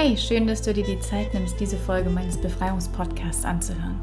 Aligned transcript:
Hey, 0.00 0.16
schön, 0.16 0.46
dass 0.46 0.62
du 0.62 0.72
dir 0.72 0.84
die 0.84 1.00
Zeit 1.00 1.34
nimmst, 1.34 1.58
diese 1.58 1.76
Folge 1.76 2.08
meines 2.08 2.36
Befreiungspodcasts 2.36 3.44
anzuhören. 3.44 3.96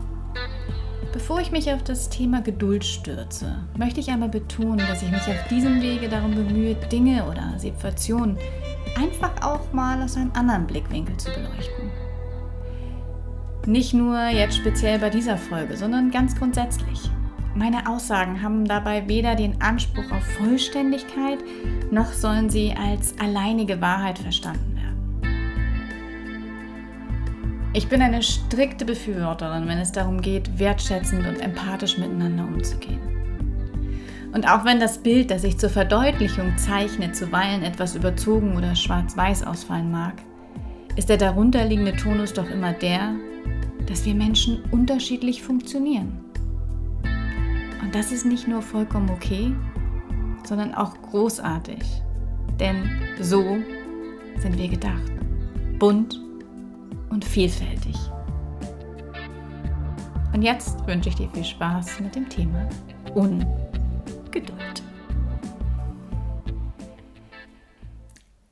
Bevor 1.14 1.40
ich 1.40 1.54
mich 1.54 1.72
auf 1.72 1.84
das 1.84 2.10
Thema 2.10 2.42
Geduld 2.42 2.84
stürze, 2.84 3.64
möchte 3.78 4.02
ich 4.02 4.10
einmal 4.10 4.28
betonen, 4.28 4.86
dass 4.90 5.04
ich 5.04 5.10
mich 5.10 5.22
auf 5.22 5.48
diesem 5.50 5.82
Wege 5.82 6.10
darum 6.10 6.36
bemühe, 6.36 6.76
Dinge 6.92 7.24
oder 7.32 7.58
Situationen 7.58 8.38
einfach 8.98 9.42
auch 9.42 9.72
mal 9.72 10.02
aus 10.02 10.18
einem 10.18 10.34
anderen 10.34 10.68
Blickwinkel 10.68 11.16
zu 11.16 11.32
beleuchten. 11.32 11.90
Nicht 13.66 13.94
nur 13.94 14.20
jetzt 14.28 14.58
speziell 14.58 15.00
bei 15.00 15.10
dieser 15.10 15.38
Folge, 15.38 15.78
sondern 15.78 16.12
ganz 16.12 16.36
grundsätzlich. 16.38 17.10
Meine 17.56 17.90
Aussagen 17.90 18.42
haben 18.44 18.66
dabei 18.66 19.08
weder 19.08 19.36
den 19.36 19.62
Anspruch 19.62 20.12
auf 20.12 20.26
Vollständigkeit, 20.40 21.40
noch 21.90 22.12
sollen 22.12 22.50
sie 22.50 22.74
als 22.78 23.18
alleinige 23.18 23.80
Wahrheit 23.80 24.20
verstanden 24.20 24.75
Ich 27.76 27.90
bin 27.90 28.02
eine 28.02 28.24
strikte 28.24 28.86
Befürworterin, 28.86 29.68
wenn 29.68 29.80
es 29.80 29.92
darum 29.92 30.22
geht, 30.22 30.60
wertschätzend 30.60 31.28
und 31.28 31.42
empathisch 31.42 31.98
miteinander 31.98 32.46
umzugehen. 32.46 33.02
Und 34.32 34.50
auch 34.50 34.64
wenn 34.64 34.80
das 34.80 35.00
Bild, 35.00 35.30
das 35.30 35.44
ich 35.44 35.58
zur 35.58 35.70
Verdeutlichung 35.70 36.58
zeichne, 36.58 37.12
zuweilen 37.12 37.64
etwas 37.64 37.94
überzogen 37.94 38.56
oder 38.56 38.76
schwarz-weiß 38.76 39.44
ausfallen 39.44 39.92
mag, 39.92 40.14
ist 40.96 41.10
der 41.10 41.18
darunterliegende 41.18 41.94
Tonus 41.98 42.32
doch 42.32 42.50
immer 42.50 42.72
der, 42.72 43.16
dass 43.88 44.06
wir 44.06 44.16
Menschen 44.16 44.64
unterschiedlich 44.72 45.44
funktionieren. 45.44 46.18
Und 47.84 47.94
das 47.94 48.14
ist 48.14 48.26
nicht 48.26 48.48
nur 48.48 48.62
vollkommen 48.62 49.10
okay, 49.10 49.54
sondern 50.46 50.74
auch 50.74 50.94
großartig. 51.12 51.84
Denn 52.58 52.90
so 53.20 53.58
sind 54.38 54.58
wir 54.58 54.70
gedacht. 54.70 55.12
Bunt 55.78 56.25
und 57.10 57.26
vielfältig. 57.26 57.96
Und 60.34 60.42
jetzt 60.42 60.86
wünsche 60.86 61.10
ich 61.10 61.16
dir 61.16 61.30
viel 61.30 61.46
Spaß 61.46 62.02
mit 62.02 62.16
dem 62.16 62.28
Thema 62.28 62.68
Ungeduld. 63.14 64.84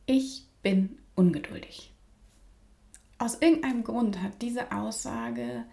Ich 0.06 0.48
bin 0.62 0.98
ungeduldig. 1.16 1.92
Aus 3.18 3.42
irgendeinem 3.42 3.84
Grund 3.84 4.22
hat 4.22 4.42
diese 4.42 4.72
Aussage 4.72 5.66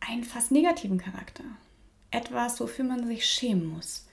einen 0.00 0.24
fast 0.24 0.50
negativen 0.50 0.98
Charakter. 0.98 1.44
Etwas, 2.10 2.60
wofür 2.60 2.84
man 2.84 3.06
sich 3.06 3.24
schämen 3.26 3.66
muss, 3.66 4.06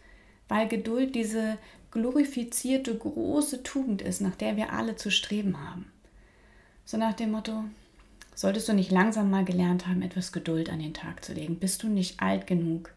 weil 0.47 0.67
Geduld 0.67 1.15
diese 1.15 1.57
glorifizierte 1.91 2.95
große 2.95 3.63
Tugend 3.63 4.01
ist, 4.01 4.21
nach 4.21 4.35
der 4.35 4.55
wir 4.55 4.73
alle 4.73 4.95
zu 4.95 5.09
streben 5.09 5.59
haben. 5.59 5.91
So 6.87 6.95
nach 6.95 7.15
dem 7.15 7.31
Motto, 7.31 7.65
solltest 8.33 8.69
du 8.69 8.73
nicht 8.73 8.91
langsam 8.91 9.29
mal 9.29 9.43
gelernt 9.43 9.87
haben, 9.87 10.01
etwas 10.01 10.31
Geduld 10.31 10.69
an 10.69 10.79
den 10.79 10.93
Tag 10.93 11.25
zu 11.25 11.33
legen? 11.33 11.59
Bist 11.59 11.83
du 11.83 11.89
nicht 11.89 12.21
alt 12.21 12.47
genug? 12.47 12.93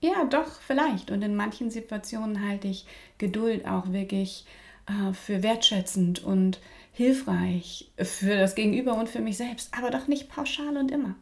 Ja, 0.00 0.26
doch, 0.26 0.60
vielleicht. 0.60 1.10
Und 1.10 1.22
in 1.22 1.34
manchen 1.34 1.70
Situationen 1.70 2.46
halte 2.46 2.68
ich 2.68 2.84
Geduld 3.16 3.66
auch 3.66 3.92
wirklich 3.92 4.44
äh, 4.86 5.14
für 5.14 5.42
wertschätzend 5.42 6.22
und 6.22 6.60
hilfreich 6.92 7.90
für 7.96 8.36
das 8.36 8.54
Gegenüber 8.54 8.98
und 8.98 9.08
für 9.08 9.20
mich 9.20 9.38
selbst, 9.38 9.72
aber 9.72 9.88
doch 9.88 10.06
nicht 10.06 10.28
pauschal 10.28 10.76
und 10.76 10.90
immer. 10.90 11.14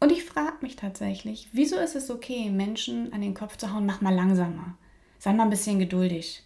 Und 0.00 0.12
ich 0.12 0.24
frage 0.24 0.56
mich 0.62 0.76
tatsächlich, 0.76 1.50
wieso 1.52 1.76
ist 1.76 1.94
es 1.94 2.10
okay, 2.10 2.48
Menschen 2.48 3.12
an 3.12 3.20
den 3.20 3.34
Kopf 3.34 3.58
zu 3.58 3.70
hauen, 3.70 3.84
mach 3.84 4.00
mal 4.00 4.14
langsamer, 4.14 4.78
sei 5.18 5.34
mal 5.34 5.42
ein 5.42 5.50
bisschen 5.50 5.78
geduldig 5.78 6.45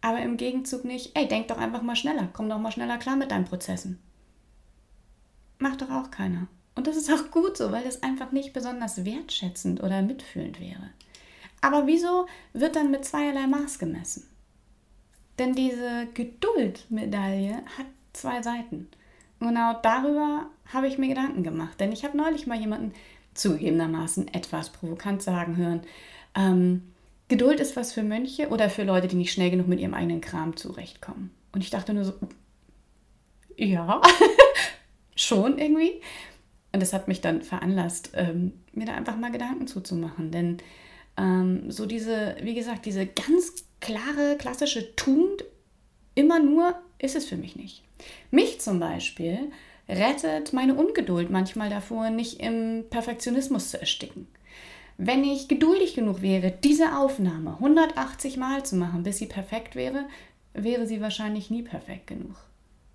aber 0.00 0.20
im 0.20 0.36
Gegenzug 0.36 0.84
nicht, 0.84 1.16
ey, 1.16 1.26
denk 1.26 1.48
doch 1.48 1.58
einfach 1.58 1.82
mal 1.82 1.96
schneller, 1.96 2.28
komm 2.32 2.48
doch 2.48 2.58
mal 2.58 2.72
schneller 2.72 2.98
klar 2.98 3.16
mit 3.16 3.30
deinen 3.30 3.44
Prozessen. 3.44 3.98
Macht 5.58 5.82
doch 5.82 5.90
auch 5.90 6.10
keiner. 6.10 6.48
Und 6.74 6.86
das 6.86 6.96
ist 6.96 7.10
auch 7.10 7.30
gut 7.30 7.56
so, 7.56 7.72
weil 7.72 7.84
das 7.84 8.02
einfach 8.02 8.32
nicht 8.32 8.52
besonders 8.52 9.04
wertschätzend 9.04 9.82
oder 9.82 10.02
mitfühlend 10.02 10.60
wäre. 10.60 10.90
Aber 11.62 11.86
wieso 11.86 12.26
wird 12.52 12.76
dann 12.76 12.90
mit 12.90 13.04
zweierlei 13.04 13.46
Maß 13.46 13.78
gemessen? 13.78 14.28
Denn 15.38 15.54
diese 15.54 16.06
Geduldmedaille 16.14 17.56
hat 17.78 17.86
zwei 18.12 18.42
Seiten. 18.42 18.88
Und 19.40 19.48
genau 19.48 19.74
darüber 19.82 20.46
habe 20.72 20.88
ich 20.88 20.98
mir 20.98 21.08
Gedanken 21.08 21.42
gemacht. 21.42 21.80
Denn 21.80 21.92
ich 21.92 22.04
habe 22.04 22.16
neulich 22.16 22.46
mal 22.46 22.58
jemanden 22.58 22.92
zugegebenermaßen 23.34 24.32
etwas 24.32 24.70
provokant 24.70 25.22
sagen 25.22 25.56
hören. 25.56 25.82
Ähm, 26.34 26.92
Geduld 27.28 27.60
ist 27.60 27.76
was 27.76 27.92
für 27.92 28.02
Mönche 28.02 28.48
oder 28.48 28.70
für 28.70 28.84
Leute, 28.84 29.08
die 29.08 29.16
nicht 29.16 29.32
schnell 29.32 29.50
genug 29.50 29.66
mit 29.66 29.80
ihrem 29.80 29.94
eigenen 29.94 30.20
Kram 30.20 30.56
zurechtkommen. 30.56 31.30
Und 31.52 31.62
ich 31.62 31.70
dachte 31.70 31.92
nur 31.92 32.04
so, 32.04 32.14
ja, 33.56 34.00
schon 35.16 35.58
irgendwie. 35.58 36.00
Und 36.72 36.80
das 36.80 36.92
hat 36.92 37.08
mich 37.08 37.20
dann 37.20 37.42
veranlasst, 37.42 38.10
ähm, 38.14 38.52
mir 38.72 38.86
da 38.86 38.94
einfach 38.94 39.16
mal 39.16 39.32
Gedanken 39.32 39.66
zuzumachen. 39.66 40.30
Denn 40.30 40.58
ähm, 41.16 41.70
so 41.70 41.86
diese, 41.86 42.36
wie 42.42 42.54
gesagt, 42.54 42.86
diese 42.86 43.06
ganz 43.06 43.64
klare, 43.80 44.36
klassische 44.38 44.94
Tugend, 44.94 45.44
immer 46.14 46.38
nur 46.38 46.74
ist 46.98 47.16
es 47.16 47.26
für 47.26 47.36
mich 47.36 47.56
nicht. 47.56 47.82
Mich 48.30 48.60
zum 48.60 48.78
Beispiel 48.78 49.50
rettet 49.88 50.52
meine 50.52 50.74
Ungeduld 50.74 51.30
manchmal 51.30 51.70
davor, 51.70 52.10
nicht 52.10 52.40
im 52.40 52.84
Perfektionismus 52.90 53.70
zu 53.70 53.80
ersticken. 53.80 54.26
Wenn 54.98 55.24
ich 55.24 55.48
geduldig 55.48 55.94
genug 55.94 56.22
wäre, 56.22 56.50
diese 56.50 56.96
Aufnahme 56.96 57.54
180 57.54 58.36
Mal 58.38 58.64
zu 58.64 58.76
machen, 58.76 59.02
bis 59.02 59.18
sie 59.18 59.26
perfekt 59.26 59.76
wäre, 59.76 60.06
wäre 60.54 60.86
sie 60.86 61.00
wahrscheinlich 61.00 61.50
nie 61.50 61.62
perfekt 61.62 62.06
genug. 62.06 62.36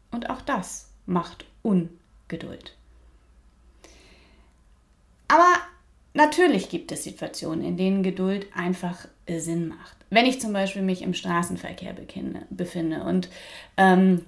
Und 0.10 0.30
auch 0.30 0.42
das 0.42 0.90
macht 1.06 1.46
Ungeduld. 1.62 2.76
Aber 5.28 5.54
natürlich 6.14 6.70
gibt 6.70 6.92
es 6.92 7.04
Situationen, 7.04 7.64
in 7.64 7.78
denen 7.78 8.04
Geduld 8.04 8.48
einfach 8.54 9.08
Sinn 9.30 9.70
macht. 9.70 9.96
Wenn 10.10 10.26
ich 10.26 10.42
zum 10.42 10.52
Beispiel 10.52 10.82
mich 10.82 11.04
im 11.04 11.14
Straßenverkehr 11.14 11.96
befinde 12.50 13.04
und 13.04 13.30
ähm, 13.78 14.26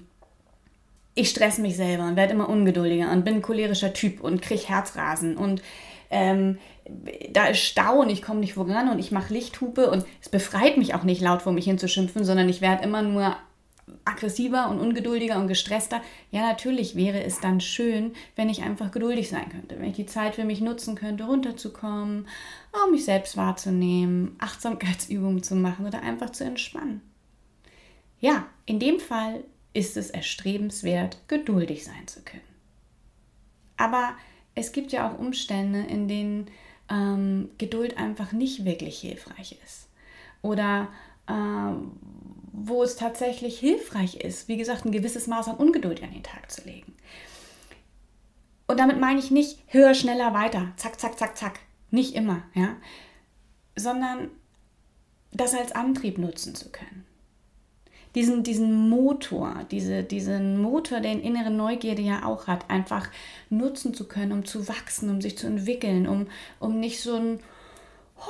ich 1.16 1.30
stress 1.30 1.58
mich 1.58 1.76
selber 1.76 2.08
und 2.08 2.16
werde 2.16 2.34
immer 2.34 2.50
ungeduldiger 2.50 3.12
und 3.12 3.26
bin 3.26 3.36
ein 3.36 3.42
cholerischer 3.42 3.94
Typ 3.94 4.22
und 4.22 4.42
kriege 4.42 4.68
Herzrasen 4.68 5.38
und 5.38 5.62
ähm, 6.14 6.60
da 7.32 7.48
ist 7.48 7.60
Stau 7.60 8.02
und 8.02 8.10
ich 8.10 8.22
komme 8.22 8.40
nicht 8.40 8.54
voran 8.54 8.90
und 8.90 9.00
ich 9.00 9.12
mache 9.12 9.34
Lichthupe 9.34 9.90
und 9.90 10.06
es 10.22 10.30
befreit 10.30 10.78
mich 10.78 10.94
auch 10.94 11.04
nicht 11.04 11.22
laut 11.22 11.42
vor 11.42 11.52
mich 11.52 11.66
hinzuschimpfen, 11.66 12.24
sondern 12.24 12.48
ich 12.48 12.62
werde 12.62 12.84
immer 12.84 13.02
nur 13.02 13.36
aggressiver 14.06 14.70
und 14.70 14.80
ungeduldiger 14.80 15.38
und 15.38 15.48
gestresster. 15.48 16.02
Ja, 16.32 16.42
natürlich 16.42 16.96
wäre 16.96 17.24
es 17.24 17.40
dann 17.40 17.60
schön, 17.60 18.14
wenn 18.36 18.50
ich 18.50 18.62
einfach 18.62 18.92
geduldig 18.92 19.30
sein 19.30 19.50
könnte, 19.50 19.80
wenn 19.80 19.90
ich 19.90 19.96
die 19.96 20.06
Zeit 20.06 20.36
für 20.36 20.46
mich 20.46 20.62
nutzen 20.62 20.96
könnte, 20.96 21.26
runterzukommen, 21.26 22.28
um 22.86 22.92
mich 22.92 23.06
selbst 23.06 23.36
wahrzunehmen, 23.36 24.36
Achtsamkeitsübungen 24.40 25.42
zu 25.42 25.56
machen 25.56 25.86
oder 25.88 26.02
einfach 26.02 26.30
zu 26.30 26.44
entspannen. 26.44 27.02
Ja, 28.20 28.46
in 28.66 28.80
dem 28.80 29.00
Fall 29.00 29.44
ist 29.74 29.98
es 29.98 30.12
erstrebenswert, 30.12 31.18
geduldig 31.28 31.84
sein 31.84 32.08
zu 32.08 32.22
können. 32.22 32.42
Aber 33.76 34.14
es 34.56 34.72
gibt 34.72 34.92
ja 34.92 35.10
auch 35.10 35.18
Umstände, 35.18 35.82
in 35.82 36.08
denen 36.08 36.48
ähm, 36.90 37.50
Geduld 37.58 37.98
einfach 37.98 38.32
nicht 38.32 38.66
wirklich 38.66 39.00
hilfreich 39.00 39.58
ist. 39.66 39.88
Oder 40.42 40.90
ähm, 41.28 41.94
wo 42.52 42.84
es 42.84 42.96
tatsächlich 42.96 43.60
hilfreich 43.60 44.18
ist, 44.18 44.48
wie 44.48 44.58
gesagt, 44.58 44.86
ein 44.86 44.92
gewisses 44.92 45.28
Maß 45.28 45.48
an 45.48 45.58
Ungeduld 45.58 46.04
an 46.04 46.12
den 46.12 46.24
Tag 46.24 46.52
zu 46.52 46.64
legen. 46.66 46.94
Und 48.68 48.80
damit 48.80 49.00
meine 49.00 49.20
ich 49.20 49.32
nicht 49.32 49.60
höher, 49.68 49.94
schneller, 49.94 50.34
weiter, 50.34 50.74
zack, 50.78 51.00
zack, 51.00 51.18
zack, 51.18 51.38
zack. 51.38 51.60
Nicht 51.92 52.16
immer, 52.16 52.44
ja. 52.54 52.76
Sondern 53.76 54.30
das 55.32 55.54
als 55.54 55.72
Antrieb 55.72 56.18
nutzen 56.18 56.56
zu 56.56 56.72
können 56.72 57.06
diesen, 58.16 58.44
diesen 58.44 58.90
Motor, 58.90 59.66
diese, 59.72 60.04
diesen 60.04 60.62
Motor, 60.62 61.00
den 61.00 61.22
innere 61.22 61.50
Neugierde 61.50 62.02
ja 62.02 62.26
auch 62.26 62.48
hat, 62.48 62.70
einfach 62.70 63.10
nutzen 63.50 63.94
zu 63.94 64.08
können, 64.08 64.32
um 64.32 64.46
zu 64.46 64.68
wachsen, 64.68 65.10
um 65.10 65.22
sich 65.22 65.38
zu 65.38 65.48
entwickeln, 65.48 66.08
um, 66.08 66.28
um 66.60 66.80
nicht 66.80 67.02
so 67.02 67.16
ein, 67.16 67.40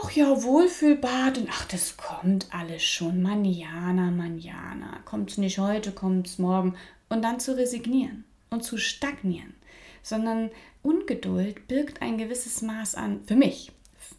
ach 0.02 0.12
ja, 0.12 0.44
Wohlfühlbad 0.44 1.38
und 1.38 1.50
ach, 1.52 1.66
das 1.66 1.98
kommt 1.98 2.48
alles 2.52 2.84
schon, 2.84 3.22
manjana, 3.22 4.12
manjana, 4.12 5.00
es 5.28 5.38
nicht 5.38 5.60
heute, 5.60 5.92
kommt 5.92 6.28
es 6.28 6.40
morgen. 6.40 6.76
Und 7.10 7.22
dann 7.22 7.40
zu 7.40 7.56
resignieren 7.56 8.24
und 8.50 8.64
zu 8.64 8.78
stagnieren, 8.78 9.54
sondern 10.02 10.50
Ungeduld 10.82 11.68
birgt 11.68 12.02
ein 12.02 12.18
gewisses 12.18 12.62
Maß 12.62 12.96
an, 12.96 13.22
für 13.26 13.36
mich, 13.36 13.72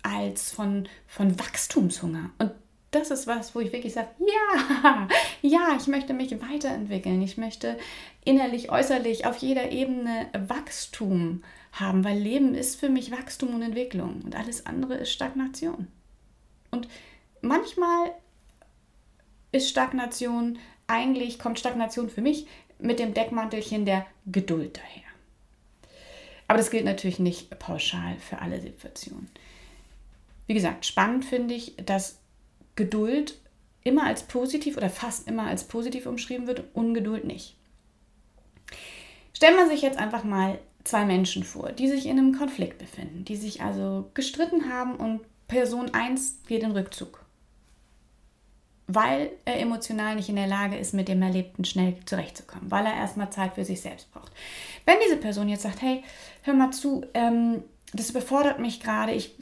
als 0.02 0.52
von, 0.52 0.88
von 1.06 1.38
Wachstumshunger. 1.38 2.30
Und 2.38 2.52
das 2.94 3.10
ist 3.10 3.26
was, 3.26 3.54
wo 3.54 3.60
ich 3.60 3.72
wirklich 3.72 3.92
sage, 3.92 4.08
ja, 4.18 5.08
ja, 5.42 5.76
ich 5.78 5.86
möchte 5.86 6.14
mich 6.14 6.32
weiterentwickeln. 6.40 7.20
Ich 7.22 7.36
möchte 7.36 7.78
innerlich, 8.24 8.70
äußerlich, 8.70 9.26
auf 9.26 9.38
jeder 9.38 9.70
Ebene 9.70 10.26
Wachstum 10.32 11.42
haben, 11.72 12.04
weil 12.04 12.18
Leben 12.18 12.54
ist 12.54 12.78
für 12.78 12.88
mich 12.88 13.10
Wachstum 13.10 13.54
und 13.54 13.62
Entwicklung 13.62 14.22
und 14.24 14.36
alles 14.36 14.66
andere 14.66 14.94
ist 14.94 15.12
Stagnation. 15.12 15.88
Und 16.70 16.88
manchmal 17.40 18.12
ist 19.52 19.68
Stagnation 19.68 20.58
eigentlich 20.86 21.38
kommt 21.38 21.58
Stagnation 21.58 22.10
für 22.10 22.22
mich 22.22 22.46
mit 22.78 22.98
dem 22.98 23.14
Deckmantelchen 23.14 23.86
der 23.86 24.06
Geduld 24.26 24.76
daher. 24.76 25.02
Aber 26.48 26.58
das 26.58 26.70
gilt 26.70 26.84
natürlich 26.84 27.18
nicht 27.18 27.58
pauschal 27.58 28.16
für 28.18 28.40
alle 28.40 28.60
Situationen. 28.60 29.30
Wie 30.46 30.54
gesagt, 30.54 30.84
spannend 30.84 31.24
finde 31.24 31.54
ich, 31.54 31.74
dass 31.76 32.18
Geduld 32.76 33.40
immer 33.82 34.04
als 34.04 34.22
positiv 34.22 34.76
oder 34.76 34.90
fast 34.90 35.28
immer 35.28 35.46
als 35.46 35.64
positiv 35.64 36.06
umschrieben 36.06 36.46
wird, 36.46 36.64
Ungeduld 36.74 37.24
nicht. 37.24 37.56
Stellen 39.32 39.56
wir 39.56 39.68
sich 39.68 39.82
jetzt 39.82 39.98
einfach 39.98 40.24
mal 40.24 40.58
zwei 40.84 41.04
Menschen 41.04 41.44
vor, 41.44 41.72
die 41.72 41.88
sich 41.88 42.06
in 42.06 42.18
einem 42.18 42.36
Konflikt 42.36 42.78
befinden, 42.78 43.24
die 43.24 43.36
sich 43.36 43.62
also 43.62 44.10
gestritten 44.14 44.70
haben 44.70 44.96
und 44.96 45.20
Person 45.48 45.92
1 45.92 46.40
geht 46.46 46.62
in 46.62 46.72
Rückzug 46.72 47.24
weil 48.86 49.30
er 49.44 49.60
emotional 49.60 50.14
nicht 50.14 50.28
in 50.28 50.36
der 50.36 50.46
Lage 50.46 50.76
ist, 50.76 50.92
mit 50.92 51.08
dem 51.08 51.22
Erlebten 51.22 51.64
schnell 51.64 51.96
zurechtzukommen, 52.04 52.70
weil 52.70 52.84
er 52.84 52.94
erstmal 52.94 53.30
Zeit 53.30 53.54
für 53.54 53.64
sich 53.64 53.80
selbst 53.80 54.12
braucht. 54.12 54.32
Wenn 54.84 54.96
diese 55.04 55.16
Person 55.16 55.48
jetzt 55.48 55.62
sagt, 55.62 55.80
hey, 55.80 56.02
hör 56.42 56.54
mal 56.54 56.70
zu, 56.70 57.04
ähm, 57.14 57.62
das 57.94 58.10
überfordert 58.10 58.58
mich 58.58 58.80
gerade, 58.80 59.12
ich 59.12 59.36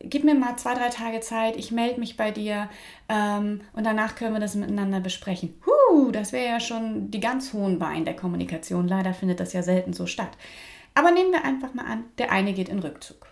gib 0.00 0.24
mir 0.24 0.34
mal 0.34 0.56
zwei, 0.56 0.74
drei 0.74 0.88
Tage 0.88 1.20
Zeit, 1.20 1.56
ich 1.56 1.72
melde 1.72 2.00
mich 2.00 2.16
bei 2.16 2.30
dir 2.30 2.68
ähm, 3.08 3.60
und 3.72 3.84
danach 3.84 4.14
können 4.14 4.34
wir 4.34 4.40
das 4.40 4.54
miteinander 4.54 5.00
besprechen. 5.00 5.60
Huh, 5.66 6.10
das 6.12 6.32
wäre 6.32 6.46
ja 6.46 6.60
schon 6.60 7.10
die 7.10 7.20
ganz 7.20 7.52
hohen 7.52 7.78
Beine 7.78 8.04
der 8.04 8.16
Kommunikation. 8.16 8.88
Leider 8.88 9.12
findet 9.12 9.40
das 9.40 9.52
ja 9.52 9.62
selten 9.62 9.92
so 9.92 10.06
statt. 10.06 10.30
Aber 10.94 11.10
nehmen 11.10 11.32
wir 11.32 11.44
einfach 11.44 11.74
mal 11.74 11.84
an, 11.84 12.04
der 12.18 12.32
eine 12.32 12.52
geht 12.52 12.68
in 12.68 12.78
Rückzug. 12.78 13.26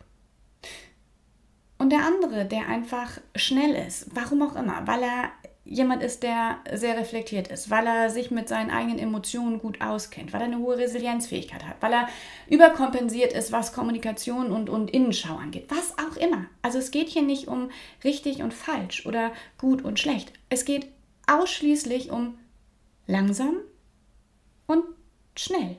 Und 1.78 1.90
der 1.90 2.04
andere, 2.04 2.44
der 2.44 2.68
einfach 2.68 3.18
schnell 3.36 3.74
ist, 3.74 4.08
warum 4.14 4.42
auch 4.42 4.56
immer, 4.56 4.86
weil 4.86 5.02
er 5.02 5.30
jemand 5.64 6.02
ist, 6.02 6.22
der 6.22 6.58
sehr 6.72 6.98
reflektiert 6.98 7.48
ist, 7.48 7.70
weil 7.70 7.86
er 7.86 8.10
sich 8.10 8.30
mit 8.30 8.48
seinen 8.48 8.70
eigenen 8.70 8.98
Emotionen 8.98 9.58
gut 9.58 9.80
auskennt, 9.80 10.32
weil 10.32 10.42
er 10.42 10.46
eine 10.46 10.58
hohe 10.58 10.76
Resilienzfähigkeit 10.76 11.64
hat, 11.64 11.76
weil 11.80 11.92
er 11.92 12.08
überkompensiert 12.48 13.32
ist, 13.32 13.50
was 13.50 13.72
Kommunikation 13.72 14.52
und, 14.52 14.68
und 14.68 14.90
Innenschau 14.90 15.36
angeht, 15.36 15.66
was 15.68 15.96
auch 15.98 16.16
immer. 16.16 16.46
Also 16.60 16.78
es 16.78 16.90
geht 16.90 17.08
hier 17.08 17.22
nicht 17.22 17.48
um 17.48 17.70
richtig 18.02 18.42
und 18.42 18.52
falsch 18.52 19.06
oder 19.06 19.32
gut 19.56 19.82
und 19.82 19.98
schlecht. 19.98 20.32
Es 20.50 20.64
geht 20.64 20.86
ausschließlich 21.26 22.10
um 22.10 22.38
langsam 23.06 23.56
und 24.66 24.84
schnell. 25.34 25.78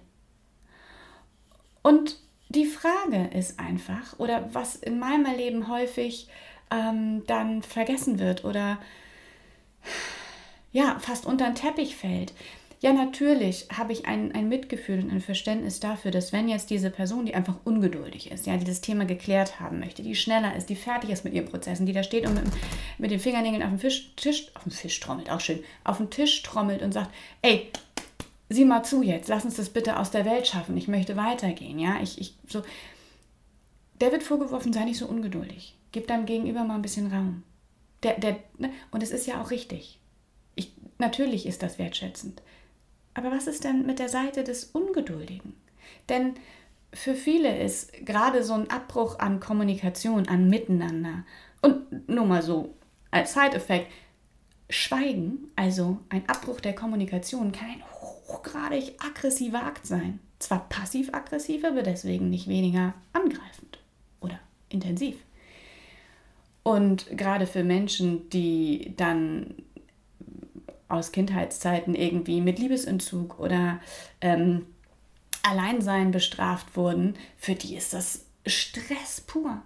Und 1.84 2.20
die 2.50 2.66
Frage 2.66 3.30
ist 3.36 3.60
einfach, 3.60 4.18
oder 4.18 4.50
was 4.54 4.76
in 4.76 4.98
meinem 4.98 5.26
Leben 5.36 5.68
häufig 5.68 6.28
ähm, 6.72 7.24
dann 7.28 7.62
vergessen 7.62 8.18
wird 8.18 8.44
oder 8.44 8.80
ja, 10.72 10.98
fast 11.00 11.26
unter 11.26 11.46
den 11.46 11.56
Teppich 11.56 11.96
fällt. 11.96 12.34
Ja, 12.82 12.94
natürlich 12.94 13.68
habe 13.76 13.94
ich 13.94 14.06
ein, 14.06 14.36
ein 14.36 14.50
Mitgefühl 14.50 15.00
und 15.00 15.10
ein 15.10 15.22
Verständnis 15.22 15.80
dafür, 15.80 16.12
dass 16.12 16.34
wenn 16.34 16.50
jetzt 16.50 16.70
diese 16.70 16.92
Person, 16.92 17.26
die 17.26 17.34
einfach 17.34 17.56
ungeduldig 17.64 18.30
ist, 18.30 18.46
ja, 18.46 18.58
die 18.58 18.66
das 18.66 18.82
Thema 18.82 19.06
geklärt 19.06 19.60
haben 19.60 19.80
möchte, 19.80 20.04
die 20.04 20.14
schneller 20.14 20.56
ist, 20.56 20.70
die 20.70 20.76
fertig 20.76 21.10
ist 21.10 21.24
mit 21.24 21.34
ihren 21.34 21.48
Prozessen, 21.48 21.86
die 21.86 21.94
da 21.94 22.04
steht 22.04 22.28
und 22.28 22.36
mit, 22.36 22.44
mit 22.98 23.12
den 23.12 23.20
Fingernägeln 23.20 23.64
auf 23.64 23.70
dem 23.70 23.80
Fisch, 23.80 24.14
Tisch, 24.18 24.52
auf 24.54 24.64
dem 24.64 24.72
Fisch 24.72 25.00
trommelt, 25.00 25.32
auch 25.32 25.40
schön, 25.40 25.64
auf 25.84 25.98
dem 25.98 26.10
Tisch 26.10 26.44
trommelt 26.44 26.82
und 26.82 26.92
sagt, 26.92 27.10
ey, 27.42 27.72
sieh 28.50 28.66
mal 28.66 28.84
zu 28.84 29.02
jetzt, 29.02 29.30
lass 29.30 29.46
uns 29.46 29.56
das 29.56 29.70
bitte 29.70 29.98
aus 29.98 30.12
der 30.12 30.26
Welt 30.26 30.46
schaffen, 30.46 30.78
ich 30.78 30.88
möchte 30.88 31.16
weitergehen, 31.16 31.80
ja, 31.80 31.96
ich, 32.04 32.20
ich, 32.20 32.36
so, 32.48 32.62
der 34.02 34.12
wird 34.12 34.22
vorgeworfen, 34.22 34.74
sei 34.74 34.84
nicht 34.84 35.00
so 35.00 35.08
ungeduldig, 35.08 35.76
gib 35.92 36.08
deinem 36.08 36.26
Gegenüber 36.26 36.64
mal 36.66 36.76
ein 36.76 36.82
bisschen 36.82 37.12
Raum. 37.12 37.44
Der, 38.06 38.19
der, 38.19 38.38
ne? 38.60 38.72
Und 38.92 39.02
es 39.02 39.10
ist 39.10 39.25
ja 39.25 39.42
auch 39.42 39.50
richtig. 39.50 40.00
Ich, 40.54 40.72
natürlich 41.00 41.48
ist 41.48 41.63
das 41.63 41.80
wertschätzend. 41.80 42.44
Aber 43.16 43.31
was 43.31 43.48
ist 43.48 43.63
denn 43.63 43.86
mit 43.88 43.98
der 43.98 44.10
Seite 44.10 44.44
des 44.44 44.66
Ungeduldigen? 44.66 45.56
Denn 46.07 46.36
für 46.94 47.16
viele 47.16 47.57
ist 47.60 47.92
gerade 48.06 48.44
so 48.44 48.54
ein 48.54 48.69
Abbruch 48.69 49.18
an 49.18 49.40
Kommunikation, 49.40 50.28
an 50.28 50.50
Miteinander 50.50 51.25
und 51.62 52.07
nur 52.07 52.25
mal 52.25 52.44
so 52.44 52.75
als 53.10 53.34
Side-Effekt, 53.34 53.92
Schweigen, 54.69 55.51
also 55.56 55.98
ein 56.10 56.28
Abbruch 56.30 56.62
der 56.62 56.75
Kommunikation, 56.75 57.51
kann 57.51 57.69
ein 57.69 57.84
hochgradig 58.01 58.96
aggressiver 59.04 59.63
Akt 59.63 59.88
sein. 59.88 60.19
Zwar 60.38 60.69
passiv-aggressiv, 60.69 61.63
aber 61.63 61.81
deswegen 61.81 62.30
nicht 62.30 62.48
weniger 62.48 62.94
angreifend 63.13 63.80
oder 64.22 64.40
intensiv. 64.69 65.25
Und 66.65 67.15
gerade 67.15 67.45
für 67.45 67.63
Menschen, 67.63 68.27
die 68.31 68.95
dann 68.97 69.53
aus 70.88 71.12
Kindheitszeiten 71.12 71.94
irgendwie 71.94 72.41
mit 72.41 72.57
Liebesentzug 72.57 73.39
oder 73.39 73.79
ähm, 74.19 74.65
Alleinsein 75.44 76.09
bestraft 76.09 76.75
wurden, 76.75 77.17
für 77.38 77.53
die 77.53 77.75
ist 77.75 77.94
das 77.94 78.25
Stress 78.47 79.21
pur. 79.21 79.62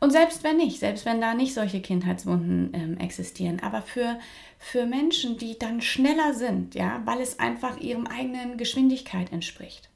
Und 0.00 0.10
selbst 0.10 0.42
wenn 0.42 0.56
nicht, 0.56 0.78
selbst 0.78 1.04
wenn 1.04 1.20
da 1.20 1.34
nicht 1.34 1.52
solche 1.52 1.82
Kindheitswunden 1.82 2.70
ähm, 2.72 2.96
existieren, 2.96 3.60
aber 3.60 3.82
für, 3.82 4.18
für 4.58 4.86
Menschen, 4.86 5.36
die 5.36 5.58
dann 5.58 5.82
schneller 5.82 6.32
sind, 6.32 6.74
ja, 6.74 7.02
weil 7.04 7.20
es 7.20 7.38
einfach 7.38 7.78
ihrem 7.78 8.06
eigenen 8.06 8.56
Geschwindigkeit 8.56 9.30
entspricht, 9.34 9.90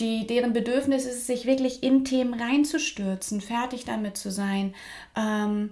die, 0.00 0.26
deren 0.26 0.52
Bedürfnis 0.52 1.04
ist 1.04 1.16
es, 1.16 1.26
sich 1.26 1.46
wirklich 1.46 1.82
in 1.82 2.04
Themen 2.04 2.34
reinzustürzen, 2.34 3.40
fertig 3.40 3.84
damit 3.84 4.16
zu 4.16 4.30
sein 4.30 4.74
ähm, 5.16 5.70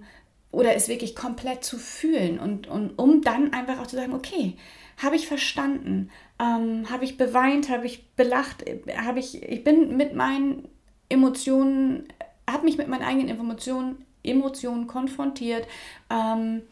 oder 0.51 0.75
es 0.75 0.89
wirklich 0.89 1.17
komplett 1.17 1.65
zu 1.65 1.79
fühlen 1.79 2.39
und, 2.39 2.67
und 2.67 2.99
um 2.99 3.23
dann 3.23 3.53
einfach 3.53 3.81
auch 3.81 3.87
zu 3.87 3.97
sagen, 3.97 4.15
okay, 4.15 4.57
habe 4.99 5.17
ich 5.17 5.27
verstanden, 5.27 6.11
ähm, 6.41 6.91
habe 6.91 7.05
ich 7.05 7.17
beweint, 7.17 7.69
habe 7.69 7.87
ich 7.87 8.09
belacht, 8.11 8.65
habe 8.97 9.19
ich, 9.19 9.43
ich 9.43 9.65
bin 9.65 9.97
mit 9.97 10.15
meinen 10.15 10.69
Emotionen, 11.09 12.05
habe 12.49 12.65
mich 12.65 12.79
mit 12.79 12.89
meinen 12.89 13.05
eigenen 13.05 13.29
Emotionen, 13.29 14.05
Emotionen 14.23 14.87
konfrontiert 14.87 15.67
ähm, 16.11 16.63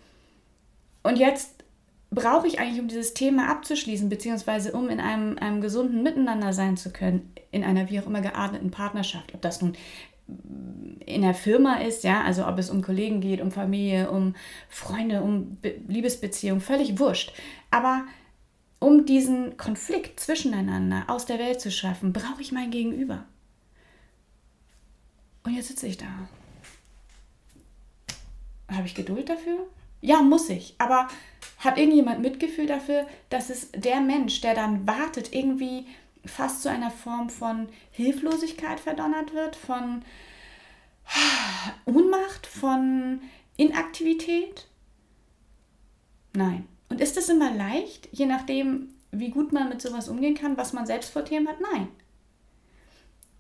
und 1.03 1.19
jetzt 1.19 1.56
brauche 2.17 2.49
ich 2.49 2.59
eigentlich, 2.59 2.81
um 2.81 2.89
dieses 2.89 3.15
Thema 3.15 3.49
abzuschließen, 3.51 4.09
beziehungsweise 4.09 4.73
um 4.73 4.89
in 4.89 5.01
einem, 5.01 5.39
einem 5.39 5.61
gesunden 5.61 6.03
Miteinander 6.03 6.53
sein 6.55 6.77
zu 6.77 6.91
können, 6.91 7.31
in 7.53 7.63
einer 7.63 7.91
wie 7.91 8.01
auch 8.01 8.07
immer 8.07 8.23
gearteten 8.23 8.73
Partnerschaft, 8.73 9.35
ob 9.35 9.43
das 9.43 9.61
nun 9.61 9.77
in 11.07 11.23
der 11.23 11.35
Firma 11.35 11.77
ist, 11.77 12.03
ja, 12.03 12.25
also 12.25 12.49
ob 12.49 12.59
es 12.59 12.71
um 12.71 12.83
Kollegen 12.83 13.21
geht, 13.21 13.41
um 13.41 13.53
Familie, 13.53 14.11
um 14.11 14.35
Freunde, 14.69 15.23
um 15.23 15.57
Be 15.57 15.77
Liebesbeziehungen, 15.87 16.61
völlig 16.61 16.99
wurscht. 16.99 17.33
Aber 17.71 18.05
um 18.81 19.05
diesen 19.05 19.57
Konflikt 19.59 20.19
zwischeneinander 20.19 21.05
aus 21.09 21.27
der 21.27 21.39
Welt 21.39 21.61
zu 21.61 21.71
schaffen, 21.71 22.13
brauche 22.13 22.41
ich 22.41 22.51
mein 22.51 22.71
Gegenüber. 22.71 23.25
Und 25.45 25.55
jetzt 25.55 25.69
sitze 25.69 25.87
ich 25.87 25.99
da. 25.99 26.29
Habe 28.69 28.87
ich 28.87 28.95
Geduld 28.95 29.29
dafür? 29.29 29.69
Ja, 30.07 30.23
muss 30.23 30.49
ich. 30.51 30.77
Aber 30.79 31.09
hat 31.59 31.79
irgendjemand 31.79 32.21
Mitgefühl 32.21 32.67
dafür, 32.67 33.09
dass 33.29 33.51
es 33.51 33.73
der 33.73 34.01
Mensch, 34.01 34.41
der 34.41 34.55
dann 34.55 34.87
wartet, 34.87 35.35
irgendwie 35.35 35.85
fast 36.25 36.63
zu 36.63 36.71
einer 36.71 36.93
Form 36.93 37.29
von 37.29 37.69
Hilflosigkeit 37.91 38.79
verdonnert 38.79 39.35
wird, 39.35 39.57
von 39.57 40.03
Ohnmacht, 41.87 42.47
von 42.47 43.21
Inaktivität? 43.57 44.69
Nein. 46.35 46.69
Und 46.89 47.01
ist 47.01 47.17
es 47.17 47.29
immer 47.29 47.53
leicht, 47.53 48.09
je 48.13 48.27
nachdem, 48.27 48.95
wie 49.11 49.31
gut 49.31 49.53
man 49.53 49.69
mit 49.69 49.83
sowas 49.83 50.09
umgehen 50.09 50.37
kann, 50.37 50.57
was 50.57 50.73
man 50.73 50.87
selbst 50.87 51.11
vor 51.11 51.25
Themen 51.25 51.49
hat? 51.49 51.61
Nein. 51.61 51.89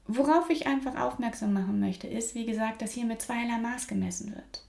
Worauf 0.08 0.50
ich 0.50 0.66
einfach 0.66 0.96
aufmerksam 1.00 1.52
machen 1.52 1.78
möchte, 1.78 2.08
ist, 2.08 2.34
wie 2.34 2.44
gesagt, 2.44 2.82
dass 2.82 2.90
hier 2.90 3.04
mit 3.04 3.22
zweierlei 3.22 3.58
Maß 3.58 3.86
gemessen 3.86 4.34
wird. 4.34 4.66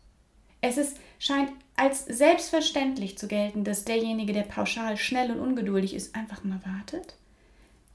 Es 0.61 0.77
ist, 0.77 0.97
scheint 1.19 1.51
als 1.75 2.05
selbstverständlich 2.05 3.17
zu 3.17 3.27
gelten, 3.27 3.63
dass 3.63 3.85
derjenige, 3.85 4.33
der 4.33 4.43
pauschal 4.43 4.97
schnell 4.97 5.31
und 5.31 5.39
ungeduldig 5.39 5.93
ist, 5.93 6.15
einfach 6.15 6.43
mal 6.43 6.59
wartet. 6.65 7.15